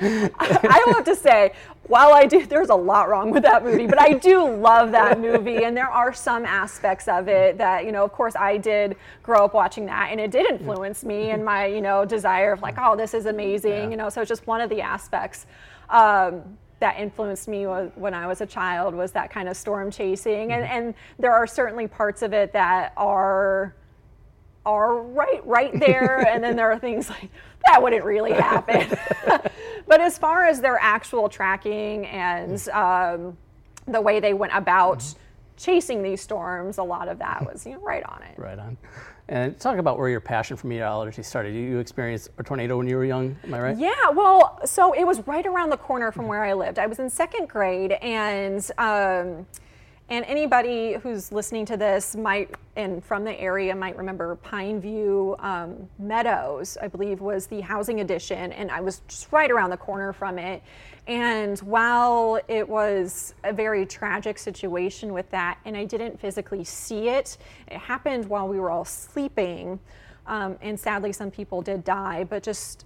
I 0.02 0.82
will 0.86 0.94
have 0.94 1.04
to 1.04 1.16
say, 1.16 1.52
while 1.82 2.14
I 2.14 2.24
do, 2.24 2.46
there's 2.46 2.70
a 2.70 2.74
lot 2.74 3.10
wrong 3.10 3.30
with 3.30 3.42
that 3.42 3.64
movie, 3.64 3.86
but 3.86 4.00
I 4.00 4.12
do 4.14 4.48
love 4.48 4.92
that 4.92 5.20
movie, 5.20 5.64
and 5.64 5.76
there 5.76 5.90
are 5.90 6.12
some 6.12 6.46
aspects 6.46 7.06
of 7.06 7.28
it 7.28 7.58
that, 7.58 7.84
you 7.84 7.92
know, 7.92 8.04
of 8.04 8.12
course, 8.12 8.34
I 8.34 8.56
did 8.56 8.96
grow 9.22 9.44
up 9.44 9.52
watching 9.52 9.84
that, 9.86 10.08
and 10.10 10.18
it 10.18 10.30
did 10.30 10.46
influence 10.50 11.04
me 11.04 11.30
and 11.30 11.44
my, 11.44 11.66
you 11.66 11.82
know, 11.82 12.06
desire 12.06 12.52
of 12.52 12.62
like, 12.62 12.76
oh, 12.78 12.96
this 12.96 13.12
is 13.12 13.26
amazing, 13.26 13.72
yeah. 13.72 13.90
you 13.90 13.96
know. 13.96 14.08
So 14.08 14.22
it's 14.22 14.28
just 14.28 14.46
one 14.46 14.62
of 14.62 14.70
the 14.70 14.80
aspects. 14.80 15.46
Um, 15.90 16.56
that 16.80 16.98
influenced 16.98 17.46
me 17.46 17.64
when 17.64 18.14
I 18.14 18.26
was 18.26 18.40
a 18.40 18.46
child 18.46 18.94
was 18.94 19.12
that 19.12 19.30
kind 19.30 19.48
of 19.48 19.56
storm 19.56 19.90
chasing, 19.90 20.52
and 20.52 20.64
mm-hmm. 20.64 20.72
and 20.72 20.94
there 21.18 21.32
are 21.32 21.46
certainly 21.46 21.86
parts 21.86 22.22
of 22.22 22.32
it 22.32 22.52
that 22.52 22.92
are 22.96 23.74
are 24.66 24.96
right 24.96 25.46
right 25.46 25.78
there, 25.78 26.26
and 26.28 26.42
then 26.42 26.56
there 26.56 26.70
are 26.72 26.78
things 26.78 27.08
like 27.08 27.30
that 27.66 27.82
wouldn't 27.82 28.04
really 28.04 28.32
happen. 28.32 28.98
but 29.86 30.00
as 30.00 30.18
far 30.18 30.46
as 30.46 30.60
their 30.60 30.78
actual 30.80 31.28
tracking 31.28 32.06
and 32.06 32.52
mm. 32.52 32.74
um, 32.74 33.36
the 33.86 34.00
way 34.00 34.20
they 34.20 34.34
went 34.34 34.54
about. 34.54 34.98
Mm-hmm 34.98 35.18
chasing 35.60 36.02
these 36.02 36.22
storms, 36.22 36.78
a 36.78 36.82
lot 36.82 37.06
of 37.08 37.18
that 37.18 37.44
was 37.44 37.66
you 37.66 37.74
know, 37.74 37.80
right 37.80 38.02
on 38.04 38.22
it. 38.22 38.38
Right 38.38 38.58
on. 38.58 38.78
And 39.30 39.56
talk 39.60 39.78
about 39.78 39.96
where 39.96 40.08
your 40.08 40.18
passion 40.18 40.56
for 40.56 40.66
meteorology 40.66 41.22
started. 41.22 41.54
You 41.54 41.78
experienced 41.78 42.30
a 42.38 42.42
tornado 42.42 42.76
when 42.76 42.88
you 42.88 42.96
were 42.96 43.04
young, 43.04 43.36
am 43.44 43.54
I 43.54 43.60
right? 43.60 43.78
Yeah, 43.78 44.10
well, 44.12 44.58
so 44.64 44.92
it 44.92 45.06
was 45.06 45.20
right 45.20 45.46
around 45.46 45.70
the 45.70 45.76
corner 45.76 46.10
from 46.10 46.26
where 46.26 46.42
I 46.42 46.52
lived. 46.52 46.80
I 46.80 46.88
was 46.88 46.98
in 46.98 47.08
second 47.08 47.48
grade, 47.48 47.92
and 47.92 48.68
um, 48.76 49.46
and 50.10 50.24
anybody 50.24 50.94
who's 50.94 51.30
listening 51.30 51.64
to 51.66 51.76
this 51.76 52.16
might, 52.16 52.52
and 52.74 53.02
from 53.04 53.22
the 53.22 53.40
area, 53.40 53.74
might 53.76 53.96
remember 53.96 54.36
Pineview 54.44 55.42
um, 55.42 55.88
Meadows, 56.00 56.76
I 56.82 56.88
believe 56.88 57.20
was 57.20 57.46
the 57.46 57.60
housing 57.60 58.00
addition, 58.00 58.52
and 58.52 58.72
I 58.72 58.80
was 58.80 59.02
just 59.06 59.30
right 59.30 59.48
around 59.48 59.70
the 59.70 59.76
corner 59.76 60.12
from 60.12 60.36
it. 60.36 60.64
And 61.06 61.56
while 61.60 62.40
it 62.48 62.68
was 62.68 63.34
a 63.44 63.52
very 63.52 63.86
tragic 63.86 64.36
situation 64.36 65.12
with 65.12 65.30
that, 65.30 65.58
and 65.64 65.76
I 65.76 65.84
didn't 65.84 66.20
physically 66.20 66.64
see 66.64 67.08
it, 67.08 67.38
it 67.68 67.78
happened 67.78 68.28
while 68.28 68.48
we 68.48 68.58
were 68.58 68.70
all 68.70 68.84
sleeping. 68.84 69.78
Um, 70.26 70.58
and 70.60 70.78
sadly, 70.78 71.12
some 71.12 71.30
people 71.30 71.62
did 71.62 71.84
die, 71.84 72.24
but 72.24 72.42
just 72.42 72.84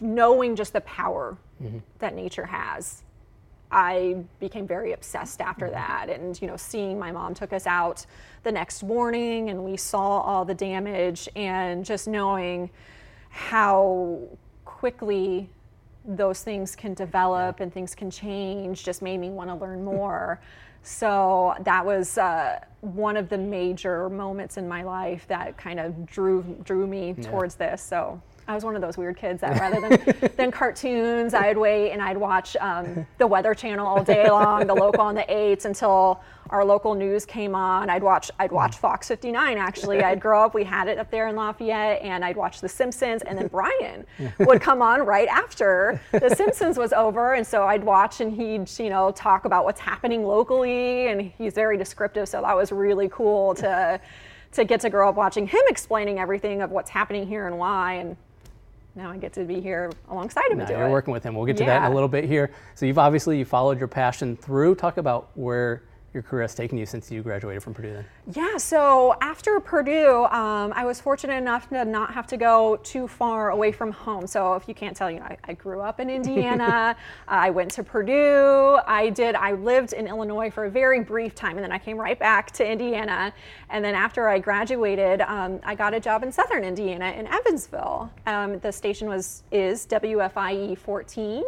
knowing 0.00 0.54
just 0.54 0.74
the 0.74 0.82
power 0.82 1.38
mm-hmm. 1.62 1.78
that 1.98 2.14
nature 2.14 2.44
has 2.44 3.04
I 3.70 4.24
became 4.38 4.66
very 4.66 4.92
obsessed 4.92 5.40
after 5.40 5.66
mm-hmm. 5.66 5.74
that. 5.74 6.10
And, 6.10 6.40
you 6.40 6.46
know, 6.46 6.56
seeing 6.56 6.98
my 6.98 7.12
mom 7.12 7.34
took 7.34 7.52
us 7.52 7.66
out 7.66 8.06
the 8.42 8.52
next 8.52 8.82
morning 8.82 9.50
and 9.50 9.64
we 9.64 9.76
saw 9.76 10.20
all 10.20 10.44
the 10.44 10.54
damage 10.54 11.28
and 11.34 11.84
just 11.84 12.06
knowing 12.06 12.70
how 13.28 14.20
quickly 14.64 15.48
those 16.04 16.42
things 16.42 16.76
can 16.76 16.94
develop 16.94 17.60
and 17.60 17.72
things 17.72 17.94
can 17.94 18.10
change 18.10 18.84
just 18.84 19.02
made 19.02 19.18
me 19.18 19.30
want 19.30 19.50
to 19.50 19.56
learn 19.56 19.84
more. 19.92 20.40
so 20.82 21.54
that 21.60 21.84
was 21.84 22.16
uh, 22.16 22.60
one 22.80 23.16
of 23.16 23.28
the 23.28 23.38
major 23.38 24.08
moments 24.08 24.56
in 24.56 24.68
my 24.68 24.84
life 24.84 25.26
that 25.26 25.56
kind 25.56 25.80
of 25.80 26.06
drew 26.06 26.42
drew 26.62 26.86
me 26.86 27.14
yeah. 27.16 27.28
towards 27.28 27.56
this. 27.56 27.82
So 27.82 28.22
I 28.48 28.54
was 28.54 28.64
one 28.64 28.76
of 28.76 28.82
those 28.82 28.96
weird 28.96 29.16
kids 29.16 29.40
that 29.40 29.60
rather 29.60 29.80
than, 29.80 30.30
than 30.36 30.50
cartoons, 30.50 31.34
I'd 31.34 31.58
wait 31.58 31.90
and 31.90 32.00
I'd 32.00 32.16
watch 32.16 32.56
um, 32.56 33.06
the 33.18 33.26
Weather 33.26 33.54
Channel 33.54 33.86
all 33.86 34.04
day 34.04 34.30
long, 34.30 34.66
the 34.66 34.74
local 34.74 35.02
on 35.02 35.14
the 35.14 35.30
eights 35.32 35.64
until 35.64 36.20
our 36.50 36.64
local 36.64 36.94
news 36.94 37.26
came 37.26 37.56
on. 37.56 37.90
I'd 37.90 38.02
watch 38.02 38.30
I'd 38.38 38.52
watch 38.52 38.76
Fox 38.76 39.08
59 39.08 39.58
actually. 39.58 40.02
I'd 40.02 40.20
grow 40.20 40.44
up, 40.44 40.54
we 40.54 40.62
had 40.62 40.86
it 40.86 40.98
up 40.98 41.10
there 41.10 41.26
in 41.28 41.34
Lafayette, 41.34 42.00
and 42.02 42.24
I'd 42.24 42.36
watch 42.36 42.60
The 42.60 42.68
Simpsons, 42.68 43.22
and 43.22 43.36
then 43.36 43.48
Brian 43.48 44.06
would 44.38 44.60
come 44.60 44.80
on 44.80 45.04
right 45.04 45.28
after 45.28 46.00
The 46.12 46.34
Simpsons 46.34 46.78
was 46.78 46.92
over, 46.92 47.34
and 47.34 47.44
so 47.44 47.64
I'd 47.64 47.82
watch 47.82 48.20
and 48.20 48.32
he'd 48.32 48.70
you 48.78 48.90
know 48.90 49.10
talk 49.10 49.44
about 49.44 49.64
what's 49.64 49.80
happening 49.80 50.24
locally, 50.24 51.08
and 51.08 51.20
he's 51.20 51.54
very 51.54 51.76
descriptive, 51.76 52.28
so 52.28 52.42
that 52.42 52.54
was 52.56 52.70
really 52.70 53.08
cool 53.08 53.54
to 53.56 54.00
to 54.52 54.64
get 54.64 54.80
to 54.80 54.88
grow 54.88 55.08
up 55.08 55.16
watching 55.16 55.46
him 55.46 55.60
explaining 55.68 56.18
everything 56.18 56.62
of 56.62 56.70
what's 56.70 56.90
happening 56.90 57.26
here 57.26 57.46
and 57.46 57.58
why 57.58 57.94
and 57.94 58.16
now 58.96 59.10
I 59.10 59.18
get 59.18 59.34
to 59.34 59.44
be 59.44 59.60
here 59.60 59.92
alongside 60.08 60.50
him. 60.50 60.58
Now 60.58 60.70
you're 60.70 60.88
it. 60.88 60.90
working 60.90 61.12
with 61.12 61.22
him. 61.22 61.34
We'll 61.34 61.44
get 61.44 61.58
to 61.58 61.64
yeah. 61.64 61.80
that 61.80 61.86
in 61.86 61.92
a 61.92 61.94
little 61.94 62.08
bit 62.08 62.24
here. 62.24 62.50
So 62.74 62.86
you've 62.86 62.98
obviously 62.98 63.38
you 63.38 63.44
followed 63.44 63.78
your 63.78 63.88
passion 63.88 64.36
through. 64.36 64.74
Talk 64.76 64.96
about 64.96 65.30
where 65.34 65.82
your 66.16 66.22
career 66.22 66.42
has 66.42 66.54
taken 66.54 66.78
you 66.78 66.86
since 66.86 67.10
you 67.10 67.22
graduated 67.22 67.62
from 67.62 67.74
Purdue 67.74 67.92
then? 67.92 68.04
Yeah, 68.32 68.56
so 68.56 69.14
after 69.20 69.60
Purdue, 69.60 70.24
um, 70.24 70.72
I 70.74 70.86
was 70.86 70.98
fortunate 70.98 71.34
enough 71.34 71.68
to 71.68 71.84
not 71.84 72.14
have 72.14 72.26
to 72.28 72.38
go 72.38 72.78
too 72.82 73.06
far 73.06 73.50
away 73.50 73.70
from 73.70 73.92
home. 73.92 74.26
So 74.26 74.54
if 74.54 74.66
you 74.66 74.74
can't 74.74 74.96
tell, 74.96 75.10
you 75.10 75.20
know, 75.20 75.26
I, 75.26 75.36
I 75.44 75.52
grew 75.52 75.82
up 75.82 76.00
in 76.00 76.08
Indiana. 76.08 76.96
I 77.28 77.50
went 77.50 77.70
to 77.72 77.84
Purdue. 77.84 78.78
I 78.86 79.10
did, 79.10 79.34
I 79.34 79.52
lived 79.52 79.92
in 79.92 80.06
Illinois 80.06 80.50
for 80.50 80.64
a 80.64 80.70
very 80.70 81.00
brief 81.00 81.34
time 81.34 81.56
and 81.56 81.62
then 81.62 81.72
I 81.72 81.78
came 81.78 81.98
right 81.98 82.18
back 82.18 82.50
to 82.52 82.66
Indiana. 82.66 83.32
And 83.68 83.84
then 83.84 83.94
after 83.94 84.26
I 84.26 84.38
graduated, 84.38 85.20
um, 85.20 85.60
I 85.64 85.74
got 85.74 85.92
a 85.92 86.00
job 86.00 86.22
in 86.22 86.32
Southern 86.32 86.64
Indiana 86.64 87.10
in 87.10 87.26
Evansville. 87.26 88.10
Um, 88.24 88.58
the 88.60 88.72
station 88.72 89.06
was, 89.06 89.42
is 89.52 89.86
WFIE 89.86 90.78
14. 90.78 91.44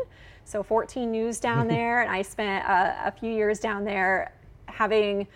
So 0.49 0.63
14 0.63 1.11
News 1.11 1.41
down 1.41 1.69
there, 1.77 2.01
and 2.01 2.11
I 2.11 2.23
spent 2.23 2.67
uh, 2.67 2.95
a 3.05 3.13
few 3.13 3.31
years 3.31 3.61
down 3.61 3.85
there 3.85 4.33
having 4.79 5.27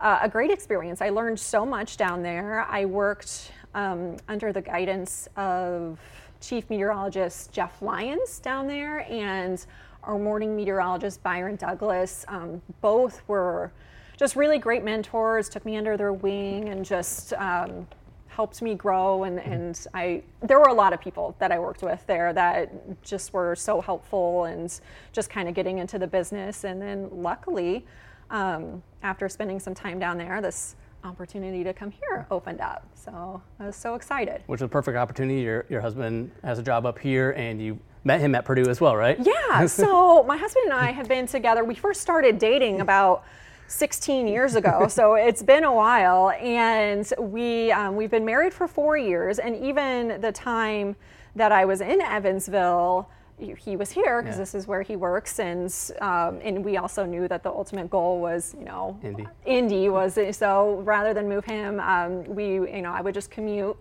uh, 0.00 0.18
a 0.22 0.28
great 0.28 0.50
experience. 0.50 1.00
I 1.00 1.10
learned 1.10 1.38
so 1.38 1.64
much 1.64 1.96
down 1.96 2.24
there. 2.24 2.66
I 2.68 2.86
worked 2.86 3.52
um, 3.72 4.16
under 4.28 4.52
the 4.52 4.60
guidance 4.60 5.28
of 5.36 6.00
Chief 6.40 6.68
Meteorologist 6.68 7.52
Jeff 7.52 7.80
Lyons 7.82 8.40
down 8.40 8.66
there 8.66 9.06
and 9.08 9.64
our 10.02 10.18
morning 10.18 10.56
meteorologist 10.56 11.22
Byron 11.22 11.54
Douglas. 11.54 12.24
Um, 12.26 12.60
both 12.80 13.22
were 13.28 13.70
just 14.16 14.34
really 14.34 14.58
great 14.58 14.82
mentors, 14.82 15.48
took 15.48 15.64
me 15.64 15.76
under 15.76 15.96
their 15.96 16.12
wing 16.12 16.70
and 16.70 16.84
just 16.84 17.32
um, 17.34 17.86
helped 18.26 18.60
me 18.60 18.74
grow 18.74 19.22
and, 19.22 19.38
mm-hmm. 19.38 19.52
and 19.52 19.86
I 19.94 20.22
there 20.40 20.58
were 20.58 20.68
a 20.68 20.74
lot 20.74 20.92
of 20.92 21.00
people 21.00 21.36
that 21.38 21.52
I 21.52 21.60
worked 21.60 21.82
with 21.82 22.04
there 22.08 22.32
that 22.32 23.02
just 23.02 23.32
were 23.32 23.54
so 23.54 23.80
helpful 23.80 24.46
and 24.46 24.80
just 25.12 25.30
kind 25.30 25.48
of 25.48 25.54
getting 25.54 25.78
into 25.78 25.96
the 25.96 26.08
business 26.08 26.64
and 26.64 26.82
then 26.82 27.08
luckily 27.12 27.84
um, 28.30 28.82
after 29.02 29.28
spending 29.28 29.60
some 29.60 29.74
time 29.74 29.98
down 29.98 30.18
there, 30.18 30.40
this 30.40 30.76
opportunity 31.04 31.64
to 31.64 31.72
come 31.72 31.90
here 31.90 32.26
opened 32.30 32.60
up. 32.60 32.86
So 32.94 33.40
I 33.58 33.66
was 33.66 33.76
so 33.76 33.94
excited. 33.94 34.42
Which 34.46 34.58
is 34.58 34.64
a 34.64 34.68
perfect 34.68 34.96
opportunity. 34.96 35.40
Your, 35.40 35.64
your 35.68 35.80
husband 35.80 36.30
has 36.44 36.58
a 36.58 36.62
job 36.62 36.86
up 36.86 36.98
here 36.98 37.32
and 37.32 37.60
you 37.60 37.78
met 38.04 38.20
him 38.20 38.34
at 38.34 38.44
Purdue 38.44 38.68
as 38.68 38.80
well, 38.80 38.96
right? 38.96 39.18
Yeah. 39.20 39.66
so 39.66 40.22
my 40.24 40.36
husband 40.36 40.66
and 40.66 40.74
I 40.74 40.92
have 40.92 41.08
been 41.08 41.26
together. 41.26 41.64
We 41.64 41.74
first 41.74 42.00
started 42.00 42.38
dating 42.38 42.80
about 42.80 43.24
16 43.68 44.26
years 44.26 44.54
ago. 44.54 44.86
so 44.90 45.14
it's 45.14 45.42
been 45.42 45.64
a 45.64 45.72
while. 45.72 46.30
And 46.30 47.10
we, 47.18 47.72
um, 47.72 47.96
we've 47.96 48.10
been 48.10 48.24
married 48.24 48.52
for 48.52 48.68
four 48.68 48.96
years. 48.96 49.38
And 49.38 49.56
even 49.56 50.20
the 50.20 50.32
time 50.32 50.96
that 51.36 51.52
I 51.52 51.64
was 51.64 51.80
in 51.80 52.00
Evansville, 52.00 53.08
he 53.40 53.76
was 53.76 53.90
here 53.90 54.22
because 54.22 54.36
yeah. 54.36 54.42
this 54.42 54.54
is 54.54 54.66
where 54.66 54.82
he 54.82 54.96
works, 54.96 55.38
and 55.38 55.72
um, 56.00 56.40
and 56.42 56.64
we 56.64 56.76
also 56.76 57.04
knew 57.04 57.28
that 57.28 57.42
the 57.42 57.50
ultimate 57.50 57.90
goal 57.90 58.20
was 58.20 58.54
you 58.58 58.64
know 58.64 58.98
Indy. 59.02 59.26
Indy 59.46 59.88
was 59.88 60.18
so 60.36 60.80
rather 60.84 61.14
than 61.14 61.28
move 61.28 61.44
him, 61.44 61.80
um, 61.80 62.24
we 62.24 62.54
you 62.54 62.82
know 62.82 62.92
I 62.92 63.00
would 63.00 63.14
just 63.14 63.30
commute 63.30 63.76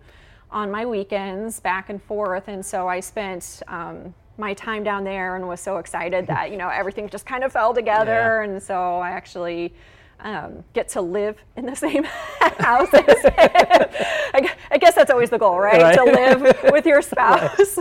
on 0.51 0.71
my 0.71 0.85
weekends 0.85 1.59
back 1.59 1.89
and 1.89 2.01
forth, 2.01 2.47
and 2.47 2.65
so 2.65 2.87
I 2.87 2.99
spent. 2.99 3.61
Um, 3.67 4.13
my 4.37 4.53
time 4.53 4.85
down 4.85 5.03
there 5.03 5.35
and 5.35 5.45
was 5.45 5.59
so 5.59 5.79
excited 5.79 6.25
that 6.25 6.49
you 6.49 6.55
know 6.55 6.69
everything 6.69 7.09
just 7.09 7.25
kind 7.25 7.43
of 7.43 7.51
fell 7.51 7.73
together 7.73 8.41
yeah. 8.41 8.49
and 8.49 8.63
so 8.63 8.95
I 8.99 9.09
actually 9.09 9.73
um, 10.21 10.63
get 10.73 10.89
to 10.89 11.01
live 11.01 11.37
in 11.55 11.65
the 11.65 11.75
same 11.75 12.03
house. 12.39 12.89
I, 12.93 14.51
I, 14.71 14.77
guess 14.77 14.95
that's 14.95 15.11
always 15.11 15.29
the 15.29 15.37
goal, 15.37 15.59
right? 15.59 15.81
right. 15.81 15.95
To 15.95 16.03
live 16.03 16.71
with 16.71 16.85
your 16.85 17.01
spouse. 17.01 17.79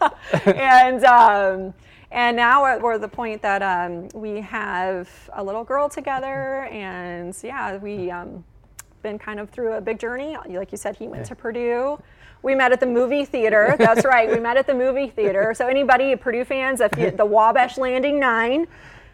And 0.46 1.04
um, 1.04 1.74
and 2.10 2.36
now 2.36 2.62
we're 2.80 2.94
at 2.94 3.00
the 3.00 3.08
point 3.08 3.42
that 3.42 3.62
um, 3.62 4.08
we 4.14 4.40
have 4.40 5.08
a 5.34 5.44
little 5.44 5.64
girl 5.64 5.88
together, 5.88 6.64
and 6.64 7.36
yeah, 7.42 7.76
we 7.76 8.10
um, 8.10 8.44
been 9.02 9.18
kind 9.18 9.40
of 9.40 9.50
through 9.50 9.74
a 9.74 9.80
big 9.80 9.98
journey. 9.98 10.36
Like 10.48 10.72
you 10.72 10.78
said, 10.78 10.96
he 10.96 11.06
went 11.06 11.26
to 11.26 11.34
Purdue. 11.34 12.00
We 12.42 12.54
met 12.54 12.72
at 12.72 12.80
the 12.80 12.86
movie 12.86 13.24
theater. 13.24 13.74
That's 13.78 14.04
right. 14.04 14.30
We 14.30 14.38
met 14.38 14.56
at 14.56 14.66
the 14.66 14.74
movie 14.74 15.08
theater. 15.08 15.52
So 15.54 15.66
anybody 15.66 16.14
Purdue 16.16 16.44
fans, 16.44 16.80
if 16.80 16.96
you, 16.96 17.10
the 17.10 17.26
Wabash 17.26 17.78
Landing 17.78 18.20
Nine. 18.20 18.66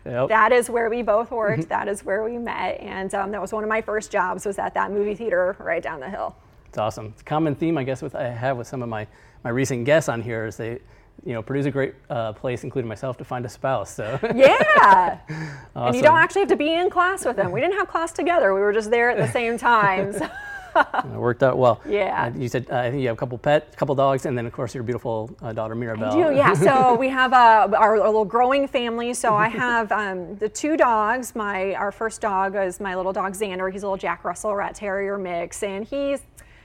Yep. 0.05 0.29
That 0.29 0.53
is 0.53 0.69
where 0.69 0.91
we 0.91 1.03
both 1.03 1.31
worked. 1.31 1.63
Mm-hmm. 1.63 1.69
That 1.71 1.89
is 1.89 2.05
where 2.05 2.23
we 2.23 2.37
met, 2.37 2.79
and 2.81 3.13
um, 3.15 3.31
that 3.31 3.41
was 3.41 3.53
one 3.53 3.65
of 3.65 3.71
my 3.71 3.81
first 3.81 4.13
jobs. 4.13 4.45
Was 4.45 4.59
at 4.59 4.75
that 4.75 4.91
movie 4.91 5.15
theater 5.15 5.57
right 5.59 5.83
down 5.83 6.01
the 6.01 6.11
hill. 6.11 6.37
It's 6.69 6.77
awesome. 6.77 7.07
It's 7.07 7.23
a 7.23 7.25
common 7.25 7.55
theme, 7.55 7.79
I 7.79 7.85
guess, 7.85 8.03
with 8.03 8.15
I 8.15 8.29
have 8.29 8.59
with 8.59 8.67
some 8.67 8.83
of 8.83 8.89
my 8.89 9.07
my 9.45 9.51
recent 9.51 9.85
guests 9.85 10.09
on 10.09 10.23
here 10.23 10.47
is 10.47 10.57
they 10.57 10.81
you 11.25 11.33
know, 11.33 11.43
Purdue's 11.43 11.67
a 11.67 11.71
great 11.71 11.95
uh, 12.11 12.33
place, 12.33 12.65
including 12.65 12.89
myself, 12.89 13.17
to 13.19 13.25
find 13.25 13.45
a 13.47 13.49
spouse. 13.49 13.95
So 13.95 14.19
yeah, 14.35 15.19
awesome. 15.29 15.47
and 15.75 15.97
you 15.97 16.03
don't 16.03 16.17
actually 16.17 16.43
have 16.43 16.49
to 16.49 16.57
be 16.57 16.73
in 16.73 16.91
class 16.91 17.25
with 17.25 17.37
them. 17.37 17.53
We 17.53 17.61
didn't 17.61 17.79
have 17.79 17.89
class 17.89 18.13
together; 18.13 18.53
we 18.55 18.61
were 18.61 18.73
just 18.73 18.91
there 18.91 19.11
at 19.11 19.17
the 19.17 19.29
same 19.33 19.57
time. 19.57 20.13
So. 20.13 20.29
it 20.77 21.07
worked 21.07 21.45
out 21.45 21.57
well. 21.57 21.81
Yeah. 21.89 22.33
Uh, 22.35 22.37
you 22.37 22.49
said 22.49 22.67
uh, 22.69 22.79
I 22.79 22.91
think 22.91 23.01
you 23.01 23.07
have 23.07 23.17
a 23.17 23.19
couple 23.19 23.39
pets, 23.39 23.73
a 23.73 23.77
couple 23.77 23.95
dogs, 23.95 24.27
and 24.27 24.37
then 24.37 24.45
of 24.45 24.53
course 24.53 24.75
your 24.75 24.83
beautiful 24.83 25.31
uh, 25.41 25.53
daughter 25.53 25.77
Mirabelle. 25.77 26.11
I 26.11 26.31
do, 26.31 26.37
yeah. 26.37 26.53
so 26.53 26.97
we 26.97 27.09
have 27.09 27.33
uh, 27.33 27.69
our, 27.77 28.01
our, 28.01 28.07
little 28.07 28.25
growing 28.25 28.67
family. 28.67 29.15
So 29.15 29.35
I 29.35 29.49
have 29.49 29.93
um, 29.93 30.37
the 30.39 30.49
two 30.49 30.77
dogs. 30.77 31.37
My 31.37 31.75
our 31.75 31.93
first 31.93 32.21
dog 32.21 32.57
is 32.57 32.81
my 32.81 32.97
little 32.97 33.13
dog 33.13 33.35
Xander. 33.35 33.71
He's 33.73 33.85
a 33.85 33.87
little 33.87 33.97
Jack 33.97 34.25
Russell 34.25 34.55
Rat 34.57 34.75
Terrier 34.75 35.17
mix, 35.17 35.63
and 35.63 35.85
he's 35.85 36.23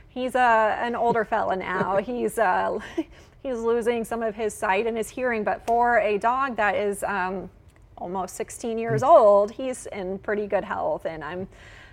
he's 0.10 0.36
a 0.36 0.40
uh, 0.40 0.78
an 0.82 0.96
older 0.96 1.24
fella 1.24 1.56
now. 1.56 1.98
he's 2.04 2.38
uh, 2.38 2.80
he's 3.44 3.60
losing 3.60 4.04
some 4.04 4.22
of 4.22 4.36
his 4.36 4.54
sight 4.54 4.86
and 4.86 4.98
his 4.98 5.10
hearing. 5.10 5.44
But 5.44 5.66
for 5.66 6.00
a 6.00 6.18
dog 6.18 6.56
that 6.58 6.76
is 6.76 7.04
um, 7.04 7.50
almost 7.98 8.36
16 8.36 8.78
years 8.78 9.04
old, 9.04 9.52
he's 9.52 9.86
in 9.88 10.20
pretty 10.20 10.48
good 10.48 10.64
health, 10.64 11.06
and 11.06 11.24
I'm. 11.24 11.48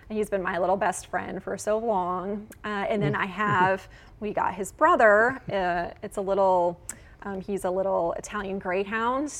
He's 0.08 0.30
been 0.30 0.40
my 0.40 0.58
little 0.58 0.76
best 0.76 1.08
friend 1.08 1.42
for 1.42 1.58
so 1.58 1.78
long. 1.78 2.46
Uh, 2.64 2.86
and 2.88 3.02
then 3.02 3.16
I 3.16 3.26
have, 3.26 3.88
we 4.20 4.32
got 4.32 4.54
his 4.54 4.70
brother. 4.70 5.40
Uh, 5.52 5.90
it's 6.00 6.16
a 6.16 6.20
little, 6.20 6.80
um, 7.22 7.40
he's 7.40 7.64
a 7.64 7.70
little 7.70 8.12
Italian 8.12 8.60
Greyhound 8.60 9.32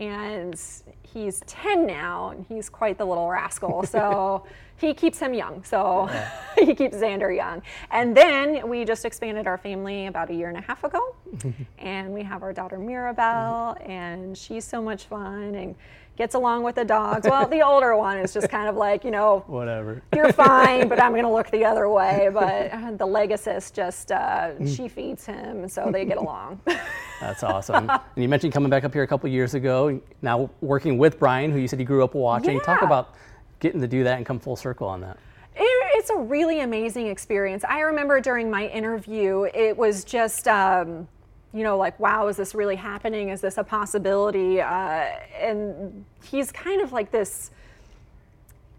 and 0.00 0.58
he's 1.02 1.42
10 1.46 1.86
now 1.86 2.30
and 2.30 2.44
he's 2.48 2.68
quite 2.68 2.98
the 2.98 3.04
little 3.04 3.28
rascal. 3.28 3.84
So 3.90 4.46
he 4.78 4.94
keeps 4.94 5.18
him 5.18 5.34
young. 5.34 5.62
So 5.62 6.08
he 6.58 6.74
keeps 6.74 6.96
Xander 6.96 7.34
young. 7.34 7.60
And 7.90 8.16
then 8.16 8.66
we 8.66 8.84
just 8.86 9.04
expanded 9.04 9.46
our 9.46 9.58
family 9.58 10.06
about 10.06 10.30
a 10.30 10.34
year 10.34 10.48
and 10.48 10.56
a 10.56 10.62
half 10.62 10.84
ago. 10.84 11.14
and 11.78 12.14
we 12.14 12.22
have 12.22 12.42
our 12.42 12.52
daughter 12.52 12.78
Mirabelle, 12.78 13.76
and 13.84 14.36
she's 14.38 14.64
so 14.64 14.80
much 14.80 15.04
fun 15.04 15.54
and 15.54 15.74
gets 16.20 16.34
along 16.34 16.62
with 16.62 16.74
the 16.74 16.84
dogs. 16.84 17.26
Well, 17.26 17.48
the 17.48 17.62
older 17.62 17.96
one 17.96 18.18
is 18.18 18.34
just 18.34 18.50
kind 18.50 18.68
of 18.68 18.76
like, 18.76 19.04
you 19.04 19.10
know, 19.10 19.42
whatever. 19.46 20.02
You're 20.14 20.34
fine, 20.34 20.86
but 20.86 21.02
I'm 21.02 21.12
going 21.18 21.24
to 21.24 21.30
look 21.30 21.50
the 21.50 21.64
other 21.64 21.88
way. 21.88 22.28
But 22.30 22.70
uh, 22.70 22.90
the 22.90 23.06
Legasis 23.06 23.72
just, 23.72 24.12
uh, 24.12 24.66
she 24.66 24.86
feeds 24.86 25.24
him, 25.24 25.66
so 25.66 25.88
they 25.90 26.04
get 26.04 26.18
along. 26.18 26.60
That's 27.22 27.42
awesome. 27.42 27.88
and 27.88 28.00
you 28.16 28.28
mentioned 28.28 28.52
coming 28.52 28.68
back 28.68 28.84
up 28.84 28.92
here 28.92 29.02
a 29.02 29.06
couple 29.06 29.30
years 29.30 29.54
ago, 29.54 29.98
now 30.20 30.50
working 30.60 30.98
with 30.98 31.18
Brian, 31.18 31.50
who 31.50 31.58
you 31.58 31.66
said 31.66 31.80
you 31.80 31.86
grew 31.86 32.04
up 32.04 32.14
watching. 32.14 32.58
Yeah. 32.58 32.64
Talk 32.64 32.82
about 32.82 33.14
getting 33.58 33.80
to 33.80 33.88
do 33.88 34.04
that 34.04 34.18
and 34.18 34.26
come 34.26 34.38
full 34.38 34.56
circle 34.56 34.86
on 34.86 35.00
that? 35.00 35.18
it's 35.62 36.08
a 36.08 36.16
really 36.16 36.60
amazing 36.60 37.08
experience. 37.08 37.62
I 37.64 37.80
remember 37.80 38.20
during 38.22 38.50
my 38.50 38.68
interview, 38.68 39.46
it 39.52 39.76
was 39.76 40.02
just, 40.04 40.48
um, 40.48 41.08
you 41.52 41.64
know, 41.64 41.76
like, 41.76 41.98
wow, 41.98 42.28
is 42.28 42.36
this 42.36 42.54
really 42.54 42.76
happening? 42.76 43.30
Is 43.30 43.40
this 43.40 43.58
a 43.58 43.64
possibility? 43.64 44.60
Uh, 44.60 45.06
and 45.38 46.04
he's 46.22 46.52
kind 46.52 46.80
of 46.80 46.92
like 46.92 47.10
this, 47.10 47.50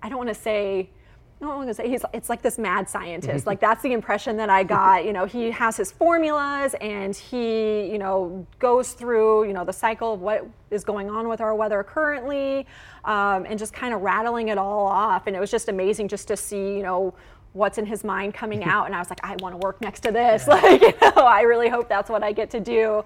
I 0.02 0.10
don't 0.10 0.18
want 0.18 0.30
to 0.30 0.36
say, 0.36 0.90
no, 1.42 1.52
I'm 1.52 1.60
gonna 1.62 1.74
say 1.74 1.90
he's 1.90 2.06
it's 2.14 2.30
like 2.30 2.44
this 2.44 2.60
mad 2.60 2.88
scientist. 2.88 3.48
like 3.48 3.60
that's 3.60 3.82
the 3.82 3.94
impression 3.94 4.38
that 4.38 4.52
I 4.52 4.62
got. 4.64 5.06
You 5.06 5.12
know, 5.12 5.26
he 5.26 5.50
has 5.50 5.76
his 5.76 5.92
formulas 5.92 6.76
and 6.80 7.16
he, 7.16 7.92
you 7.92 7.98
know, 7.98 8.46
goes 8.60 8.94
through, 8.94 9.48
you 9.48 9.54
know, 9.54 9.66
the 9.66 9.74
cycle 9.74 10.14
of 10.14 10.22
what 10.22 10.48
is 10.70 10.84
going 10.84 11.10
on 11.10 11.28
with 11.28 11.42
our 11.42 11.56
weather 11.56 11.82
currently, 11.82 12.68
um, 13.06 13.48
and 13.48 13.58
just 13.58 13.74
kind 13.74 13.92
of 13.96 14.02
rattling 14.02 14.50
it 14.50 14.60
all 14.60 14.86
off. 14.86 15.26
And 15.26 15.36
it 15.36 15.40
was 15.40 15.50
just 15.50 15.68
amazing 15.68 16.10
just 16.10 16.28
to 16.28 16.38
see, 16.38 16.76
you 16.78 16.84
know, 16.84 17.16
what's 17.54 17.78
in 17.78 17.86
his 17.86 18.04
mind 18.04 18.34
coming 18.34 18.64
out. 18.76 18.86
And 18.86 18.96
I 18.96 19.00
was 19.00 19.10
like, 19.10 19.24
I 19.24 19.36
want 19.40 19.54
to 19.54 19.58
work 19.58 19.82
next 19.82 20.02
to 20.02 20.12
this. 20.12 20.46
Yeah. 20.48 20.54
Like, 20.54 20.82
you 20.82 20.94
know, 21.02 21.26
I 21.26 21.42
really 21.42 21.70
hope 21.70 21.90
that's 21.90 22.10
what 22.10 22.24
I 22.24 22.32
get 22.32 22.50
to 22.52 22.60
do. 22.60 23.04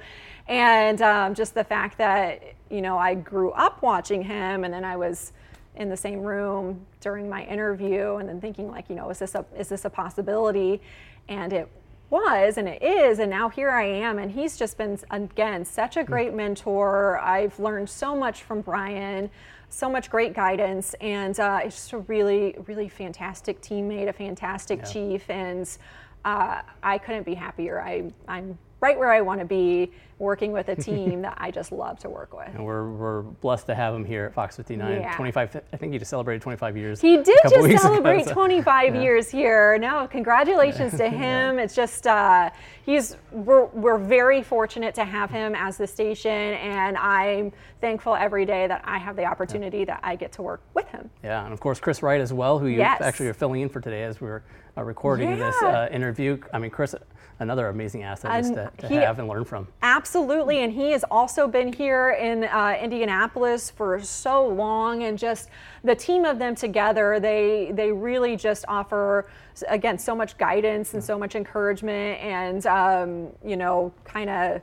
And 0.48 1.02
um, 1.02 1.34
just 1.34 1.54
the 1.54 1.64
fact 1.64 1.98
that, 1.98 2.44
you 2.70 2.82
know, 2.82 2.98
I 2.98 3.16
grew 3.16 3.52
up 3.52 3.82
watching 3.82 4.22
him 4.22 4.64
and 4.64 4.74
then 4.74 4.84
I 4.84 4.96
was 4.96 5.32
in 5.78 5.90
the 5.90 5.98
same 5.98 6.22
room 6.22 6.86
during 7.02 7.30
my 7.30 7.44
interview 7.46 8.16
and 8.16 8.28
then 8.28 8.40
thinking 8.40 8.70
like 8.70 8.90
you 8.90 8.96
know 8.96 9.10
is 9.10 9.20
this 9.20 9.36
a 9.36 9.46
is 9.58 9.70
this 9.70 9.86
a 9.86 9.90
possibility 9.90 10.82
and 11.28 11.54
it 11.54 11.70
was 12.10 12.58
and 12.58 12.68
it 12.68 12.82
is 12.82 13.20
and 13.20 13.30
now 13.30 13.50
here 13.50 13.72
i 13.72 13.84
am 13.84 14.20
and 14.20 14.32
he's 14.32 14.58
just 14.58 14.78
been 14.78 14.98
again 15.12 15.66
such 15.66 15.98
a 15.98 16.04
great 16.04 16.34
mentor 16.34 17.20
i've 17.20 17.60
learned 17.60 17.90
so 17.90 18.16
much 18.16 18.44
from 18.44 18.62
brian 18.62 19.30
so 19.70 19.90
much 19.90 20.10
great 20.10 20.34
guidance 20.34 20.94
and 21.02 21.40
uh, 21.40 21.60
it's 21.64 21.76
just 21.76 21.94
a 21.94 21.98
really 22.00 22.56
really 22.68 22.90
fantastic 22.90 23.62
teammate 23.62 24.08
a 24.08 24.14
fantastic 24.14 24.80
yeah. 24.80 24.92
chief 24.92 25.30
and 25.30 25.78
uh, 26.24 26.62
i 26.84 26.98
couldn't 26.98 27.26
be 27.26 27.34
happier 27.34 27.82
I, 27.82 28.12
i'm 28.28 28.58
right 28.82 28.98
where 28.98 29.12
I 29.12 29.22
want 29.22 29.40
to 29.40 29.46
be 29.46 29.92
working 30.18 30.52
with 30.52 30.70
a 30.70 30.76
team 30.82 31.22
that 31.22 31.36
I 31.38 31.52
just 31.52 31.72
love 31.72 32.00
to 32.00 32.10
work 32.10 32.34
with. 32.34 32.48
And 32.54 32.66
we're, 32.66 32.90
we're 32.90 33.22
blessed 33.22 33.68
to 33.68 33.76
have 33.76 33.94
him 33.94 34.06
here 34.06 34.26
at 34.26 34.34
Fox 34.34 34.56
59. 34.56 35.02
Yeah. 35.02 35.16
25, 35.16 35.62
I 35.74 35.78
think 35.78 35.94
he 35.94 36.00
just 36.00 36.10
celebrated 36.10 36.42
25 36.42 36.78
years. 36.78 37.02
He 37.02 37.18
did 37.18 37.38
just 37.44 37.82
celebrate 37.82 38.22
ago, 38.22 38.28
so. 38.28 38.34
25 38.34 38.96
yeah. 38.96 39.02
years 39.02 39.30
here. 39.30 39.78
No, 39.78 40.08
congratulations 40.08 40.98
to 40.98 41.10
him. 41.10 41.60
It's 41.60 41.76
just, 41.76 42.08
uh, 42.08 42.50
he's, 42.86 43.18
we're, 43.32 43.66
we're 43.66 43.98
very 43.98 44.42
fortunate 44.42 44.96
to 44.96 45.04
have 45.04 45.30
him 45.30 45.54
as 45.56 45.78
the 45.78 45.88
station, 45.88 46.32
and 46.32 46.98
I'm 46.98 47.52
thankful 47.82 48.16
every 48.16 48.46
day 48.46 48.68
that 48.68 48.82
I 48.86 48.98
have 48.98 49.16
the 49.16 49.26
opportunity 49.26 49.84
that 49.86 50.00
I 50.02 50.16
get 50.16 50.32
to 50.34 50.42
work 50.42 50.62
with 50.74 50.88
him. 50.90 51.10
Yeah, 51.24 51.44
and 51.44 51.54
of 51.54 51.60
course, 51.60 51.80
Chris 51.80 52.02
Wright 52.02 52.22
as 52.22 52.32
well, 52.32 52.58
who 52.58 52.68
you 52.68 52.78
yes. 52.78 53.02
actually 53.02 53.28
are 53.28 53.34
filling 53.34 53.62
in 53.62 53.70
for 53.70 53.82
today 53.82 54.04
as 54.04 54.22
we're 54.22 54.44
uh, 54.78 54.84
recording 54.84 55.38
this 55.38 55.56
uh, 55.62 55.88
interview. 55.92 56.40
I 56.54 56.60
mean, 56.60 56.72
Chris, 56.72 56.96
another 57.40 57.68
amazing 57.68 58.04
asset 58.04 58.32
to, 58.78 58.88
to 58.88 58.88
he, 58.88 58.96
have 58.96 59.20
and 59.20 59.28
learn 59.28 59.46
from. 59.46 59.68
Absolutely, 59.82 60.64
and 60.64 60.74
he 60.74 60.92
has 60.92 61.04
also 61.10 61.48
been 61.48 61.72
here 61.72 62.12
in 62.12 62.44
uh, 62.46 62.78
Indianapolis 62.82 63.70
for 63.70 64.00
so 64.02 64.48
long, 64.48 65.04
and 65.04 65.18
just 65.18 65.50
the 65.84 65.96
team 65.96 66.26
of 66.26 66.40
them 66.40 66.56
together, 66.56 67.20
they 67.20 67.72
they 67.74 67.92
really 67.92 68.36
just 68.36 68.66
offer 68.68 69.28
again 69.68 69.98
so 69.98 70.16
much 70.16 70.38
guidance 70.38 70.94
and 70.94 71.04
so 71.04 71.18
much 71.18 71.36
encouragement, 71.36 72.20
and 72.22 72.66
um, 72.66 73.28
you 73.44 73.58
know, 73.58 73.94
kind 74.04 74.30
of 74.30 74.62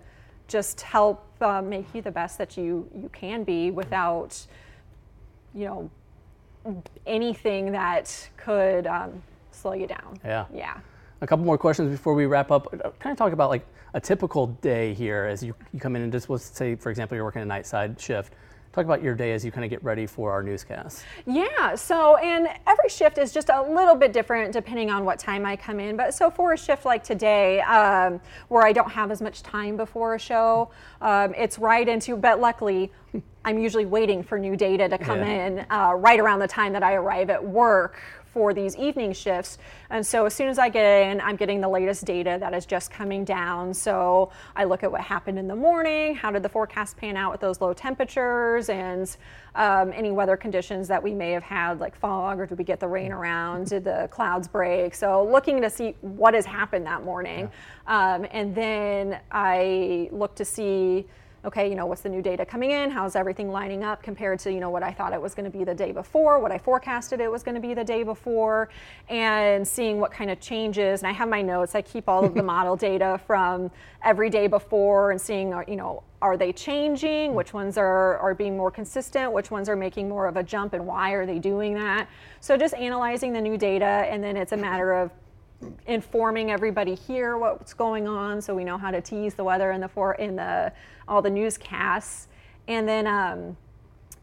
just 0.48 0.80
help 0.80 1.26
uh, 1.40 1.62
make 1.62 1.86
you 1.94 2.02
the 2.02 2.10
best 2.10 2.38
that 2.38 2.56
you 2.56 2.88
you 2.94 3.08
can 3.10 3.44
be 3.44 3.70
without, 3.70 4.46
you 5.54 5.64
know, 5.64 6.82
anything 7.06 7.72
that 7.72 8.30
could 8.36 8.86
um, 8.86 9.22
slow 9.50 9.72
you 9.72 9.86
down. 9.86 10.18
Yeah. 10.24 10.46
Yeah 10.52 10.78
a 11.22 11.26
couple 11.26 11.44
more 11.46 11.56
questions 11.56 11.90
before 11.90 12.14
we 12.14 12.26
wrap 12.26 12.50
up. 12.50 12.68
Kind 12.98 13.12
of 13.12 13.16
talk 13.16 13.32
about 13.32 13.48
like 13.48 13.64
a 13.94 14.00
typical 14.00 14.48
day 14.48 14.92
here 14.92 15.24
as 15.24 15.42
you, 15.42 15.54
you 15.72 15.78
come 15.78 15.94
in 15.96 16.02
and 16.02 16.12
just 16.12 16.28
let's 16.28 16.44
say, 16.44 16.74
for 16.74 16.90
example, 16.90 17.14
you're 17.14 17.24
working 17.24 17.42
a 17.42 17.46
night 17.46 17.64
side 17.64 17.98
shift. 17.98 18.34
Talk 18.72 18.86
about 18.86 19.02
your 19.02 19.14
day 19.14 19.32
as 19.32 19.44
you 19.44 19.52
kind 19.52 19.64
of 19.64 19.70
get 19.70 19.84
ready 19.84 20.06
for 20.06 20.32
our 20.32 20.42
newscast. 20.42 21.04
Yeah, 21.26 21.74
so 21.74 22.16
and 22.16 22.48
every 22.66 22.88
shift 22.88 23.18
is 23.18 23.30
just 23.30 23.50
a 23.50 23.62
little 23.62 23.94
bit 23.94 24.14
different 24.14 24.50
depending 24.52 24.90
on 24.90 25.04
what 25.04 25.18
time 25.18 25.44
I 25.44 25.56
come 25.56 25.78
in. 25.78 25.96
But 25.96 26.14
so 26.14 26.30
for 26.30 26.54
a 26.54 26.58
shift 26.58 26.86
like 26.86 27.04
today, 27.04 27.60
um, 27.60 28.18
where 28.48 28.64
I 28.64 28.72
don't 28.72 28.90
have 28.90 29.10
as 29.10 29.20
much 29.20 29.42
time 29.42 29.76
before 29.76 30.14
a 30.14 30.18
show, 30.18 30.70
um, 31.02 31.34
it's 31.36 31.58
right 31.58 31.86
into, 31.86 32.16
but 32.16 32.40
luckily, 32.40 32.90
I'm 33.44 33.58
usually 33.58 33.84
waiting 33.84 34.22
for 34.22 34.38
new 34.38 34.56
data 34.56 34.88
to 34.88 34.96
come 34.98 35.18
yeah. 35.18 35.46
in 35.46 35.66
uh, 35.70 35.92
right 35.92 36.18
around 36.18 36.38
the 36.38 36.48
time 36.48 36.72
that 36.72 36.82
I 36.82 36.94
arrive 36.94 37.28
at 37.28 37.44
work 37.44 37.98
for 38.32 38.54
these 38.54 38.76
evening 38.76 39.12
shifts. 39.12 39.58
And 39.90 40.04
so 40.04 40.24
as 40.24 40.34
soon 40.34 40.48
as 40.48 40.58
I 40.58 40.68
get 40.68 40.84
in, 40.84 41.20
I'm 41.20 41.36
getting 41.36 41.60
the 41.60 41.68
latest 41.68 42.04
data 42.04 42.38
that 42.40 42.54
is 42.54 42.64
just 42.64 42.90
coming 42.90 43.24
down. 43.24 43.74
So 43.74 44.30
I 44.56 44.64
look 44.64 44.82
at 44.82 44.90
what 44.90 45.02
happened 45.02 45.38
in 45.38 45.48
the 45.48 45.56
morning, 45.56 46.14
how 46.14 46.30
did 46.30 46.42
the 46.42 46.48
forecast 46.48 46.96
pan 46.96 47.16
out 47.16 47.30
with 47.30 47.40
those 47.40 47.60
low 47.60 47.72
temperatures, 47.74 48.68
and 48.68 49.14
um, 49.54 49.92
any 49.94 50.12
weather 50.12 50.36
conditions 50.36 50.88
that 50.88 51.02
we 51.02 51.12
may 51.12 51.32
have 51.32 51.42
had, 51.42 51.78
like 51.78 51.94
fog, 51.94 52.40
or 52.40 52.46
did 52.46 52.56
we 52.56 52.64
get 52.64 52.80
the 52.80 52.88
rain 52.88 53.12
around? 53.12 53.66
Did 53.66 53.84
the 53.84 54.08
clouds 54.10 54.48
break? 54.48 54.94
So 54.94 55.24
looking 55.24 55.60
to 55.60 55.68
see 55.68 55.94
what 56.00 56.32
has 56.34 56.46
happened 56.46 56.86
that 56.86 57.04
morning. 57.04 57.50
Yeah. 57.86 58.14
Um, 58.14 58.26
and 58.30 58.54
then 58.54 59.20
I 59.30 60.08
look 60.10 60.34
to 60.36 60.44
see 60.44 61.06
okay, 61.44 61.68
you 61.68 61.74
know, 61.74 61.86
what's 61.86 62.02
the 62.02 62.08
new 62.08 62.22
data 62.22 62.46
coming 62.46 62.70
in? 62.70 62.90
How's 62.90 63.16
everything 63.16 63.50
lining 63.50 63.82
up 63.82 64.02
compared 64.02 64.38
to, 64.40 64.52
you 64.52 64.60
know, 64.60 64.70
what 64.70 64.82
I 64.82 64.92
thought 64.92 65.12
it 65.12 65.20
was 65.20 65.34
going 65.34 65.50
to 65.50 65.56
be 65.56 65.64
the 65.64 65.74
day 65.74 65.90
before, 65.90 66.38
what 66.38 66.52
I 66.52 66.58
forecasted 66.58 67.20
it 67.20 67.30
was 67.30 67.42
going 67.42 67.56
to 67.56 67.60
be 67.60 67.74
the 67.74 67.82
day 67.82 68.04
before, 68.04 68.68
and 69.08 69.66
seeing 69.66 69.98
what 69.98 70.12
kind 70.12 70.30
of 70.30 70.38
changes. 70.38 71.00
And 71.00 71.08
I 71.08 71.12
have 71.12 71.28
my 71.28 71.42
notes. 71.42 71.74
I 71.74 71.82
keep 71.82 72.08
all 72.08 72.24
of 72.24 72.34
the 72.34 72.42
model 72.54 72.76
data 72.76 73.20
from 73.26 73.70
every 74.04 74.30
day 74.30 74.46
before 74.46 75.10
and 75.10 75.20
seeing, 75.20 75.52
uh, 75.52 75.62
you 75.66 75.76
know, 75.76 76.04
are 76.20 76.36
they 76.36 76.52
changing? 76.52 77.34
Which 77.34 77.52
ones 77.52 77.76
are, 77.76 78.16
are 78.18 78.34
being 78.34 78.56
more 78.56 78.70
consistent? 78.70 79.32
Which 79.32 79.50
ones 79.50 79.68
are 79.68 79.74
making 79.74 80.08
more 80.08 80.28
of 80.28 80.36
a 80.36 80.42
jump 80.44 80.72
and 80.72 80.86
why 80.86 81.10
are 81.10 81.26
they 81.26 81.40
doing 81.40 81.74
that? 81.74 82.08
So 82.38 82.56
just 82.56 82.74
analyzing 82.74 83.32
the 83.32 83.40
new 83.40 83.58
data 83.58 83.84
and 83.84 84.22
then 84.22 84.36
it's 84.36 84.52
a 84.52 84.56
matter 84.56 84.92
of 84.92 85.10
informing 85.86 86.50
everybody 86.50 86.94
here 86.94 87.38
what's 87.38 87.74
going 87.74 88.06
on 88.06 88.40
so 88.40 88.54
we 88.54 88.64
know 88.64 88.78
how 88.78 88.90
to 88.90 89.00
tease 89.00 89.34
the 89.34 89.44
weather 89.44 89.72
in 89.72 89.80
the 89.80 89.88
for 89.88 90.14
in 90.14 90.36
the 90.36 90.72
all 91.08 91.22
the 91.22 91.30
newscasts. 91.30 92.28
And 92.68 92.88
then 92.88 93.06
um, 93.06 93.56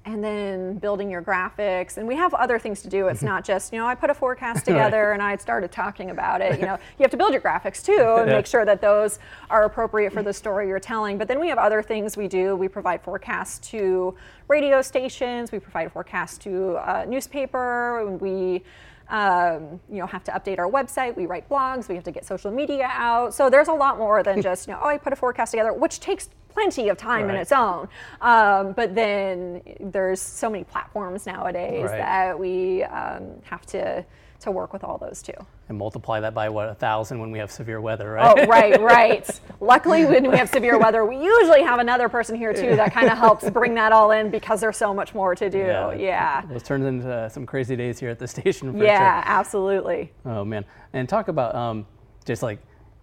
and 0.05 0.23
then 0.23 0.77
building 0.77 1.11
your 1.11 1.21
graphics. 1.21 1.97
And 1.97 2.07
we 2.07 2.15
have 2.15 2.33
other 2.33 2.57
things 2.57 2.81
to 2.83 2.89
do. 2.89 3.07
It's 3.07 3.21
not 3.21 3.43
just 3.43 3.73
you 3.73 3.79
know 3.79 3.85
i 3.85 3.95
put 3.95 4.09
a 4.09 4.13
forecast 4.13 4.65
together 4.65 5.07
right. 5.07 5.13
and 5.13 5.21
i 5.21 5.35
started 5.35 5.71
talking 5.71 6.09
about 6.09 6.41
it 6.41 6.59
you 6.59 6.65
know. 6.65 6.77
You 6.97 7.03
have 7.03 7.11
to 7.11 7.17
build 7.17 7.33
your 7.33 7.41
graphics 7.41 7.83
too 7.83 8.15
and 8.17 8.29
yeah. 8.29 8.37
make 8.37 8.45
sure 8.45 8.65
that 8.65 8.81
those 8.81 9.19
are 9.49 9.65
appropriate 9.65 10.13
for 10.13 10.23
the 10.23 10.33
story 10.33 10.67
you're 10.67 10.79
telling. 10.79 11.17
But 11.17 11.27
then 11.27 11.39
we 11.39 11.47
have 11.49 11.57
other 11.57 11.81
things 11.81 12.17
we 12.17 12.27
do. 12.27 12.55
We 12.55 12.67
provide 12.67 13.01
forecasts 13.01 13.59
to 13.69 14.15
radio 14.47 14.81
stations. 14.81 15.51
We 15.51 15.59
provide 15.59 15.91
forecasts 15.91 16.37
to 16.39 16.75
uh, 16.77 17.05
newspaper. 17.07 18.17
We 18.19 18.63
um, 19.09 19.79
you 19.89 19.97
know, 19.97 20.07
have 20.07 20.23
to 20.25 20.31
update 20.31 20.59
our 20.59 20.69
website. 20.69 21.15
We 21.15 21.25
write 21.25 21.49
blogs. 21.49 21.87
We 21.87 21.95
have 21.95 22.03
to 22.05 22.11
get 22.11 22.25
social 22.25 22.51
media 22.51 22.89
out. 22.91 23.33
So 23.33 23.49
there's 23.49 23.67
a 23.67 23.73
lot 23.73 23.97
more 23.97 24.23
than 24.23 24.41
just, 24.49 24.67
you 24.67 24.73
know, 24.73 24.79
oh, 24.83 24.87
I 24.87 24.97
put 24.97 25.13
a 25.13 25.15
forecast 25.15 25.51
together, 25.51 25.73
which 25.73 25.99
takes 25.99 26.29
plenty 26.49 26.89
of 26.89 26.97
time 26.97 27.25
right. 27.25 27.35
in 27.35 27.41
its 27.41 27.51
own. 27.51 27.87
Um, 28.21 28.73
but 28.73 28.95
then 28.95 29.61
there's 29.79 30.21
so 30.21 30.49
many 30.49 30.63
platforms 30.63 31.25
nowadays 31.25 31.85
right. 31.85 31.97
that 31.97 32.39
we 32.39 32.83
um, 32.83 33.41
have 33.43 33.65
to 33.67 34.05
to 34.41 34.51
work 34.51 34.71
with 34.71 34.83
all 34.83 34.97
those 34.97 35.21
too. 35.21 35.33
And 35.69 35.77
multiply 35.77 36.19
that 36.21 36.33
by 36.33 36.49
what 36.49 36.67
a 36.67 36.73
thousand 36.73 37.19
when 37.19 37.29
we 37.29 37.37
have 37.37 37.51
severe 37.51 37.79
weather, 37.79 38.13
right? 38.13 38.35
Oh, 38.39 38.45
right, 38.47 38.81
right. 38.81 39.39
Luckily, 39.61 40.03
when 40.03 40.29
we 40.29 40.35
have 40.35 40.49
severe 40.49 40.79
weather, 40.79 41.05
we 41.05 41.23
usually 41.23 41.61
have 41.61 41.79
another 41.79 42.09
person 42.09 42.35
here 42.35 42.53
too 42.53 42.75
that 42.75 42.91
kind 42.91 43.07
of 43.07 43.19
helps 43.19 43.47
bring 43.51 43.75
that 43.75 43.91
all 43.91 44.09
in 44.09 44.31
because 44.31 44.61
there's 44.61 44.77
so 44.77 44.95
much 44.95 45.13
more 45.13 45.35
to 45.35 45.47
do. 45.47 45.59
Yeah, 45.59 45.93
yeah. 45.93 46.51
It 46.51 46.65
turns 46.65 46.85
into 46.87 47.29
some 47.29 47.45
crazy 47.45 47.75
days 47.75 47.99
here 47.99 48.09
at 48.09 48.17
the 48.17 48.27
station. 48.35 48.75
yeah, 48.79 49.21
sure. 49.21 49.31
absolutely. 49.31 50.11
Oh 50.25 50.43
man, 50.43 50.65
and 50.93 51.07
talk 51.07 51.27
about 51.27 51.53
um, 51.53 51.85
just 52.25 52.41
like 52.41 52.57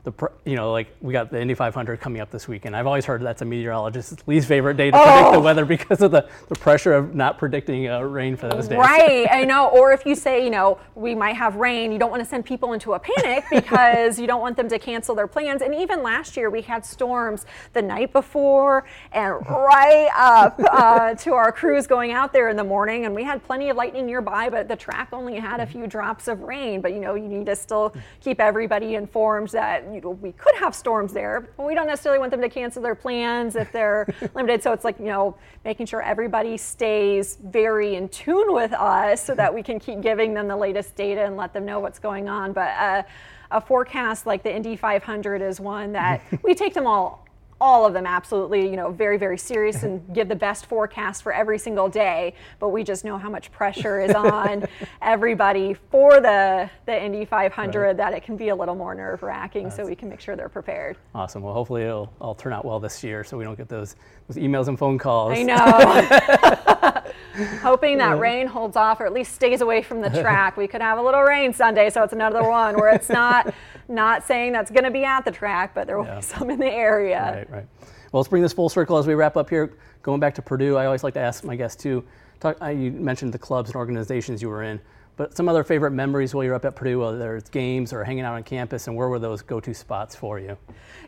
the 0.06 0.30
you 0.44 0.54
know 0.54 0.70
like 0.70 0.86
we 1.00 1.12
got 1.12 1.32
the 1.32 1.40
Indy 1.40 1.54
500 1.54 2.00
coming 2.00 2.22
up 2.22 2.30
this 2.30 2.46
week, 2.46 2.64
and 2.64 2.76
I've 2.76 2.86
always 2.86 3.04
heard 3.04 3.22
that's 3.22 3.42
a 3.42 3.44
meteorologist's 3.44 4.26
least 4.28 4.46
favorite 4.46 4.76
day 4.76 4.92
to 4.92 4.96
oh. 4.96 5.02
predict 5.02 5.32
the 5.32 5.38
oh. 5.38 5.40
weather 5.40 5.64
because 5.64 6.00
of 6.00 6.12
the, 6.12 6.28
the 6.48 6.54
pressure 6.54 6.94
of 6.94 7.16
not 7.16 7.38
predicting 7.38 7.88
uh, 7.88 8.00
rain 8.00 8.36
for 8.36 8.48
those 8.48 8.68
days. 8.68 8.78
Right, 8.78 9.26
I 9.28 9.44
know. 9.44 9.68
Or 9.68 9.92
if 9.92 10.06
you 10.06 10.14
say 10.14 10.44
you 10.44 10.50
know 10.50 10.78
we 10.94 11.16
might 11.16 11.34
have 11.34 11.56
rain, 11.56 11.90
you 11.90 11.98
don't 11.98 12.10
want 12.10 12.22
to 12.22 12.28
send 12.28 12.44
people 12.44 12.72
into 12.72 12.92
a 12.92 13.00
panic 13.00 13.44
because 13.50 14.18
you 14.20 14.28
don't 14.28 14.40
want 14.40 14.56
them 14.56 14.68
to 14.68 14.78
cancel 14.78 15.16
their 15.16 15.26
plans. 15.26 15.60
And 15.60 15.74
even 15.74 16.04
last 16.04 16.36
year 16.36 16.50
we 16.50 16.62
had 16.62 16.86
storms 16.86 17.44
the 17.72 17.82
night 17.82 18.12
before 18.12 18.84
and 19.10 19.34
right 19.48 20.08
up 20.16 20.60
uh, 20.70 21.14
to 21.16 21.32
our 21.32 21.50
crews 21.50 21.88
going 21.88 22.12
out 22.12 22.32
there 22.32 22.48
in 22.48 22.56
the 22.56 22.64
morning, 22.64 23.06
and 23.06 23.14
we 23.14 23.24
had 23.24 23.42
plenty 23.42 23.70
of 23.70 23.76
lightning 23.76 24.06
nearby, 24.06 24.48
but 24.48 24.68
the 24.68 24.76
track 24.76 25.08
only 25.12 25.34
had 25.34 25.58
a 25.58 25.66
few 25.66 25.88
drops 25.88 26.28
of 26.28 26.42
rain. 26.42 26.80
But 26.80 26.92
you 26.92 27.00
know 27.00 27.16
you 27.16 27.26
need 27.26 27.46
to 27.46 27.56
still 27.56 27.92
keep 28.20 28.40
everybody 28.40 28.94
informed 28.94 29.48
that 29.48 29.95
you 29.96 30.02
know, 30.02 30.10
we 30.10 30.32
could 30.32 30.54
have 30.56 30.74
storms 30.74 31.12
there, 31.14 31.48
but 31.56 31.66
we 31.66 31.74
don't 31.74 31.86
necessarily 31.86 32.18
want 32.18 32.30
them 32.30 32.42
to 32.42 32.50
cancel 32.50 32.82
their 32.82 32.94
plans 32.94 33.56
if 33.56 33.72
they're 33.72 34.06
limited. 34.34 34.62
So 34.62 34.72
it's 34.72 34.84
like, 34.84 34.98
you 34.98 35.06
know, 35.06 35.36
making 35.64 35.86
sure 35.86 36.02
everybody 36.02 36.58
stays 36.58 37.38
very 37.42 37.94
in 37.96 38.10
tune 38.10 38.52
with 38.52 38.74
us 38.74 39.24
so 39.24 39.34
that 39.34 39.52
we 39.52 39.62
can 39.62 39.80
keep 39.80 40.02
giving 40.02 40.34
them 40.34 40.48
the 40.48 40.56
latest 40.56 40.94
data 40.96 41.24
and 41.24 41.36
let 41.36 41.54
them 41.54 41.64
know 41.64 41.80
what's 41.80 41.98
going 41.98 42.28
on. 42.28 42.52
But 42.52 42.68
uh, 42.76 43.02
a 43.50 43.60
forecast 43.60 44.26
like 44.26 44.42
the 44.42 44.54
Indy 44.54 44.76
500 44.76 45.40
is 45.40 45.60
one 45.60 45.92
that 45.92 46.22
we 46.42 46.54
take 46.54 46.74
them 46.74 46.86
all 46.86 47.25
all 47.60 47.86
of 47.86 47.94
them 47.94 48.06
absolutely, 48.06 48.68
you 48.68 48.76
know, 48.76 48.90
very, 48.90 49.16
very 49.16 49.38
serious 49.38 49.82
and 49.82 50.02
give 50.14 50.28
the 50.28 50.36
best 50.36 50.66
forecast 50.66 51.22
for 51.22 51.32
every 51.32 51.58
single 51.58 51.88
day. 51.88 52.34
But 52.58 52.68
we 52.68 52.84
just 52.84 53.04
know 53.04 53.16
how 53.18 53.30
much 53.30 53.50
pressure 53.50 54.00
is 54.00 54.14
on 54.14 54.64
everybody 55.02 55.74
for 55.90 56.20
the, 56.20 56.70
the 56.84 57.02
Indy 57.02 57.24
500 57.24 57.80
right. 57.80 57.96
that 57.96 58.12
it 58.12 58.22
can 58.22 58.36
be 58.36 58.48
a 58.50 58.54
little 58.54 58.74
more 58.74 58.94
nerve 58.94 59.22
wracking 59.22 59.70
so 59.70 59.86
we 59.86 59.94
can 59.94 60.08
make 60.08 60.20
sure 60.20 60.36
they're 60.36 60.48
prepared. 60.48 60.96
Awesome. 61.14 61.42
Well, 61.42 61.54
hopefully 61.54 61.82
it'll 61.82 62.12
all 62.20 62.34
turn 62.34 62.52
out 62.52 62.64
well 62.64 62.80
this 62.80 63.02
year 63.02 63.24
so 63.24 63.38
we 63.38 63.44
don't 63.44 63.56
get 63.56 63.68
those, 63.68 63.96
those 64.28 64.42
emails 64.42 64.68
and 64.68 64.78
phone 64.78 64.98
calls. 64.98 65.32
I 65.36 65.42
know. 65.42 67.02
Hoping 67.60 67.98
that 67.98 68.18
rain 68.18 68.46
holds 68.46 68.76
off 68.76 69.00
or 69.00 69.06
at 69.06 69.12
least 69.12 69.34
stays 69.34 69.60
away 69.60 69.82
from 69.82 70.00
the 70.00 70.08
track. 70.08 70.56
we 70.56 70.66
could 70.66 70.80
have 70.80 70.98
a 70.98 71.02
little 71.02 71.22
rain 71.22 71.52
Sunday, 71.52 71.90
so 71.90 72.02
it's 72.02 72.14
another 72.14 72.42
one 72.42 72.76
where 72.76 72.88
it's 72.88 73.10
not 73.10 73.52
not 73.88 74.24
saying 74.26 74.52
that's 74.52 74.70
going 74.70 74.84
to 74.84 74.90
be 74.90 75.04
at 75.04 75.24
the 75.24 75.30
track, 75.30 75.74
but 75.74 75.86
there 75.86 75.98
will 75.98 76.06
yeah. 76.06 76.16
be 76.16 76.22
some 76.22 76.50
in 76.50 76.58
the 76.58 76.72
area. 76.72 77.46
Right, 77.50 77.50
right. 77.50 77.66
Well, 78.12 78.20
let's 78.20 78.28
bring 78.28 78.42
this 78.42 78.52
full 78.52 78.68
circle 78.68 78.96
as 78.96 79.06
we 79.06 79.14
wrap 79.14 79.36
up 79.36 79.50
here. 79.50 79.74
Going 80.02 80.20
back 80.20 80.34
to 80.36 80.42
Purdue, 80.42 80.76
I 80.76 80.86
always 80.86 81.04
like 81.04 81.14
to 81.14 81.20
ask 81.20 81.44
my 81.44 81.56
guests 81.56 81.82
too. 81.82 82.04
Talk, 82.40 82.56
uh, 82.62 82.68
you 82.68 82.90
mentioned 82.90 83.34
the 83.34 83.38
clubs 83.38 83.68
and 83.70 83.76
organizations 83.76 84.40
you 84.40 84.48
were 84.48 84.62
in, 84.62 84.80
but 85.16 85.36
some 85.36 85.48
other 85.48 85.64
favorite 85.64 85.90
memories 85.90 86.34
while 86.34 86.44
you're 86.44 86.54
up 86.54 86.64
at 86.64 86.76
Purdue, 86.76 87.00
whether 87.00 87.36
it's 87.36 87.50
games 87.50 87.92
or 87.92 88.04
hanging 88.04 88.24
out 88.24 88.34
on 88.34 88.42
campus, 88.42 88.86
and 88.86 88.96
where 88.96 89.08
were 89.08 89.18
those 89.18 89.42
go-to 89.42 89.74
spots 89.74 90.14
for 90.14 90.38
you? 90.38 90.56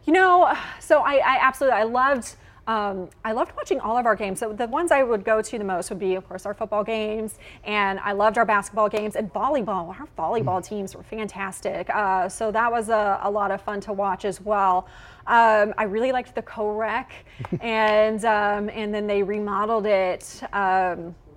You 0.05 0.13
know, 0.13 0.55
so 0.81 1.01
I, 1.01 1.17
I 1.17 1.39
absolutely 1.41 1.79
I 1.79 1.85
loved 1.85 2.35
Um, 2.69 3.09
I 3.25 3.33
loved 3.33 3.57
watching 3.57 3.81
all 3.81 3.97
of 3.97 4.05
our 4.05 4.15
games. 4.15 4.41
So 4.41 4.53
the 4.53 4.67
ones 4.67 4.93
I 4.93 5.03
would 5.03 5.25
go 5.25 5.41
to 5.41 5.59
the 5.59 5.65
most 5.65 5.89
would 5.89 5.99
be, 5.99 6.15
of 6.17 6.29
course, 6.29 6.45
our 6.45 6.53
football 6.53 6.85
games, 6.85 7.39
and 7.65 7.99
I 7.99 8.13
loved 8.13 8.37
our 8.37 8.45
basketball 8.45 8.91
games 8.91 9.17
and 9.17 9.33
volleyball. 9.33 9.99
Our 9.99 10.07
volleyball 10.19 10.63
teams 10.63 10.95
were 10.95 11.03
fantastic. 11.03 11.89
Uh, 11.89 12.29
so 12.29 12.53
that 12.53 12.71
was 12.71 12.91
a, 12.91 13.21
a, 13.23 13.31
lot 13.31 13.51
of 13.51 13.63
fun 13.63 13.81
to 13.83 13.95
watch 13.95 14.27
as 14.27 14.39
well. 14.41 14.87
Um, 15.27 15.73
I 15.79 15.85
really 15.85 16.13
liked 16.13 16.35
the 16.35 16.43
co-rec, 16.43 17.11
and 17.63 18.23
um, 18.27 18.69
and 18.69 18.93
then 18.93 19.07
they 19.07 19.23
remodeled 19.23 19.87
it. 19.87 20.43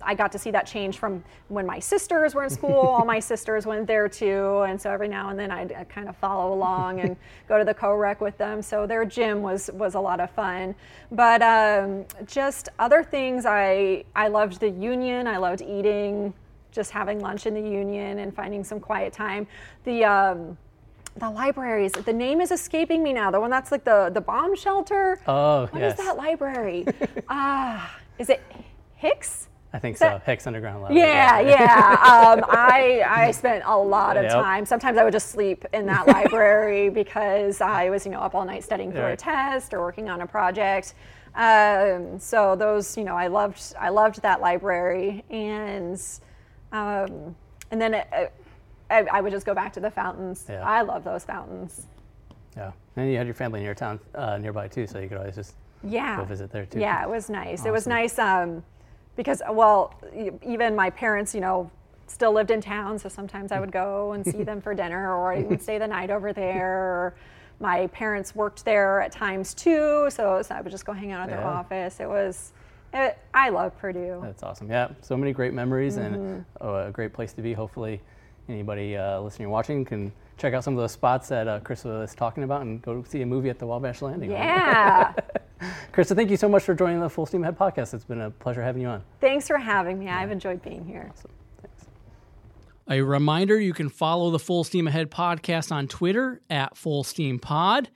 I 0.04 0.14
got 0.14 0.32
to 0.32 0.38
see 0.38 0.50
that 0.50 0.66
change 0.66 0.98
from 0.98 1.22
when 1.48 1.66
my 1.66 1.78
sisters 1.78 2.34
were 2.34 2.44
in 2.44 2.50
school. 2.50 2.78
all 2.78 3.04
my 3.04 3.20
sisters 3.32 3.66
went 3.66 3.86
there 3.86 4.08
too, 4.08 4.62
and 4.62 4.80
so 4.80 4.90
every 4.90 5.08
now 5.08 5.30
and 5.30 5.38
then 5.38 5.50
I'd, 5.50 5.72
I'd 5.72 5.88
kind 5.88 6.08
of 6.08 6.16
follow 6.16 6.52
along 6.52 7.00
and 7.00 7.16
go 7.48 7.58
to 7.58 7.64
the 7.64 7.74
co-rec 7.74 8.20
with 8.20 8.36
them. 8.38 8.62
So 8.62 8.86
their 8.86 9.04
gym 9.04 9.42
was 9.42 9.70
was 9.74 9.94
a 9.94 10.00
lot 10.00 10.20
of 10.20 10.30
fun. 10.30 10.74
But 11.10 11.42
um, 11.42 12.04
just 12.26 12.68
other 12.78 13.02
things, 13.02 13.46
I 13.46 14.04
I 14.14 14.28
loved 14.28 14.60
the 14.60 14.70
union. 14.70 15.26
I 15.26 15.38
loved 15.38 15.62
eating, 15.62 16.34
just 16.70 16.90
having 16.90 17.20
lunch 17.20 17.46
in 17.46 17.54
the 17.54 17.60
union 17.60 18.18
and 18.18 18.34
finding 18.34 18.64
some 18.64 18.80
quiet 18.80 19.12
time. 19.12 19.46
The 19.84 20.04
um, 20.04 20.56
the 21.16 21.30
libraries. 21.30 21.92
The 21.92 22.12
name 22.12 22.40
is 22.40 22.50
escaping 22.50 23.02
me 23.02 23.12
now. 23.12 23.30
The 23.30 23.40
one 23.40 23.50
that's 23.50 23.70
like 23.70 23.84
the 23.84 24.10
the 24.12 24.20
bomb 24.20 24.56
shelter. 24.56 25.20
Oh, 25.26 25.66
what 25.70 25.80
yes. 25.80 25.98
is 25.98 26.04
that 26.04 26.16
library? 26.16 26.86
Ah, 27.28 27.94
uh, 27.94 28.00
is 28.18 28.28
it 28.28 28.42
Hicks? 28.96 29.48
I 29.74 29.78
think 29.78 29.96
so. 29.96 30.04
That, 30.04 30.24
Hicks 30.24 30.46
Underground 30.46 30.82
Lab. 30.82 30.92
Yeah, 30.92 31.40
yeah. 31.40 32.34
um, 32.36 32.44
I 32.48 33.02
I 33.06 33.30
spent 33.30 33.64
a 33.66 33.76
lot 33.76 34.16
of 34.16 34.24
yep. 34.24 34.32
time. 34.32 34.66
Sometimes 34.66 34.98
I 34.98 35.04
would 35.04 35.12
just 35.12 35.30
sleep 35.30 35.64
in 35.72 35.86
that 35.86 36.06
library 36.06 36.88
because 37.02 37.60
I 37.60 37.88
was, 37.88 38.04
you 38.04 38.12
know, 38.12 38.20
up 38.20 38.34
all 38.34 38.44
night 38.44 38.64
studying 38.64 38.92
for 38.92 39.00
right. 39.00 39.12
a 39.12 39.16
test 39.16 39.72
or 39.72 39.80
working 39.80 40.10
on 40.10 40.20
a 40.20 40.26
project. 40.26 40.94
Um, 41.34 42.18
so 42.18 42.54
those, 42.54 42.96
you 42.96 43.04
know, 43.04 43.16
I 43.16 43.28
loved 43.28 43.74
I 43.80 43.88
loved 43.88 44.20
that 44.20 44.42
library, 44.42 45.24
and 45.30 46.00
um, 46.72 47.34
and 47.70 47.80
then 47.80 47.94
it, 47.94 48.08
it, 48.12 48.32
I, 48.90 48.98
I, 49.10 49.20
would 49.22 49.32
just 49.32 49.46
go 49.46 49.54
back 49.54 49.72
to 49.74 49.80
the 49.80 49.90
fountains. 49.90 50.44
Yeah. 50.48 50.62
I 50.62 50.82
love 50.82 51.04
those 51.04 51.24
fountains. 51.24 51.86
Yeah, 52.54 52.72
and 52.96 53.10
you 53.10 53.16
had 53.16 53.26
your 53.26 53.34
family 53.34 53.60
in 53.60 53.64
your 53.64 53.74
town 53.74 53.98
uh, 54.14 54.36
nearby 54.36 54.68
too, 54.68 54.86
so 54.86 54.98
you 54.98 55.08
could 55.08 55.16
always 55.16 55.34
just 55.34 55.54
yeah 55.82 56.18
go 56.18 56.24
visit 56.24 56.52
there 56.52 56.66
too. 56.66 56.80
Yeah, 56.80 57.02
it 57.02 57.08
was 57.08 57.30
nice. 57.30 57.60
Awesome. 57.60 57.68
It 57.68 57.72
was 57.72 57.86
nice. 57.86 58.18
Um, 58.18 58.62
because 59.16 59.42
well 59.50 59.94
even 60.42 60.74
my 60.74 60.90
parents 60.90 61.34
you 61.34 61.40
know 61.40 61.70
still 62.06 62.32
lived 62.32 62.50
in 62.50 62.60
town 62.60 62.98
so 62.98 63.08
sometimes 63.08 63.52
i 63.52 63.60
would 63.60 63.72
go 63.72 64.12
and 64.12 64.24
see 64.26 64.42
them 64.42 64.60
for 64.60 64.74
dinner 64.74 65.14
or 65.14 65.32
i 65.32 65.42
would 65.42 65.62
stay 65.68 65.78
the 65.78 65.86
night 65.86 66.10
over 66.10 66.32
there 66.32 66.78
or 66.78 67.14
my 67.60 67.86
parents 67.88 68.34
worked 68.34 68.64
there 68.64 69.00
at 69.00 69.12
times 69.12 69.54
too 69.54 70.08
so, 70.10 70.42
so 70.42 70.54
i 70.54 70.60
would 70.60 70.70
just 70.70 70.84
go 70.84 70.92
hang 70.92 71.12
out 71.12 71.28
at 71.28 71.30
yeah. 71.30 71.36
their 71.36 71.46
office 71.46 72.00
it 72.00 72.08
was 72.08 72.52
it, 72.92 73.18
i 73.32 73.48
love 73.48 73.76
purdue 73.78 74.20
that's 74.22 74.42
awesome 74.42 74.68
yeah 74.70 74.88
so 75.00 75.16
many 75.16 75.32
great 75.32 75.54
memories 75.54 75.96
mm-hmm. 75.96 76.14
and 76.14 76.44
a 76.60 76.90
great 76.92 77.12
place 77.12 77.32
to 77.32 77.42
be 77.42 77.52
hopefully 77.52 78.00
anybody 78.48 78.96
uh, 78.96 79.20
listening 79.20 79.46
or 79.46 79.50
watching 79.50 79.84
can 79.84 80.12
check 80.36 80.54
out 80.54 80.64
some 80.64 80.74
of 80.74 80.80
those 80.80 80.92
spots 80.92 81.28
that 81.28 81.46
uh, 81.46 81.60
Chris 81.60 81.84
was 81.84 82.14
talking 82.14 82.42
about 82.42 82.62
and 82.62 82.82
go 82.82 83.04
see 83.08 83.22
a 83.22 83.26
movie 83.26 83.48
at 83.48 83.58
the 83.58 83.66
Wabash 83.66 84.02
Landing. 84.02 84.30
Yeah. 84.30 85.12
Krista, 85.92 86.16
thank 86.16 86.30
you 86.30 86.36
so 86.36 86.48
much 86.48 86.62
for 86.64 86.74
joining 86.74 87.00
the 87.00 87.08
Full 87.08 87.26
Steam 87.26 87.42
Ahead 87.42 87.58
podcast. 87.58 87.94
It's 87.94 88.04
been 88.04 88.20
a 88.20 88.30
pleasure 88.30 88.62
having 88.62 88.82
you 88.82 88.88
on. 88.88 89.02
Thanks 89.20 89.46
for 89.46 89.58
having 89.58 89.98
me. 89.98 90.06
Yeah. 90.06 90.18
I've 90.18 90.30
enjoyed 90.30 90.62
being 90.62 90.84
here. 90.84 91.10
Awesome. 91.12 91.30
Thanks. 91.60 91.84
A 92.88 93.00
reminder 93.02 93.58
you 93.58 93.72
can 93.72 93.88
follow 93.88 94.30
the 94.30 94.38
Full 94.38 94.64
Steam 94.64 94.88
Ahead 94.88 95.10
podcast 95.10 95.72
on 95.72 95.88
Twitter 95.88 96.40
at 96.50 96.76
Full 96.76 97.04
Steam 97.04 97.38
Pod. 97.38 97.88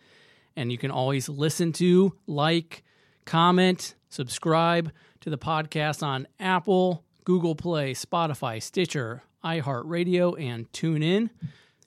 And 0.56 0.72
you 0.72 0.78
can 0.78 0.90
always 0.90 1.28
listen 1.28 1.72
to, 1.74 2.14
like, 2.26 2.82
comment, 3.24 3.94
subscribe 4.08 4.90
to 5.20 5.30
the 5.30 5.38
podcast 5.38 6.02
on 6.02 6.26
Apple, 6.40 7.04
Google 7.24 7.54
Play, 7.54 7.92
Spotify, 7.92 8.62
Stitcher, 8.62 9.22
iHeartRadio, 9.44 10.40
and 10.40 10.70
TuneIn. 10.72 11.30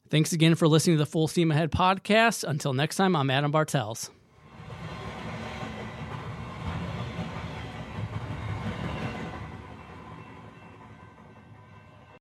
Thanks 0.09 0.33
again 0.33 0.55
for 0.55 0.67
listening 0.67 0.97
to 0.97 1.03
the 1.03 1.09
Full 1.09 1.27
Steam 1.27 1.51
Ahead 1.51 1.71
podcast. 1.71 2.43
Until 2.43 2.73
next 2.73 2.95
time, 2.97 3.15
I'm 3.15 3.29
Adam 3.29 3.51
Bartels. 3.51 4.11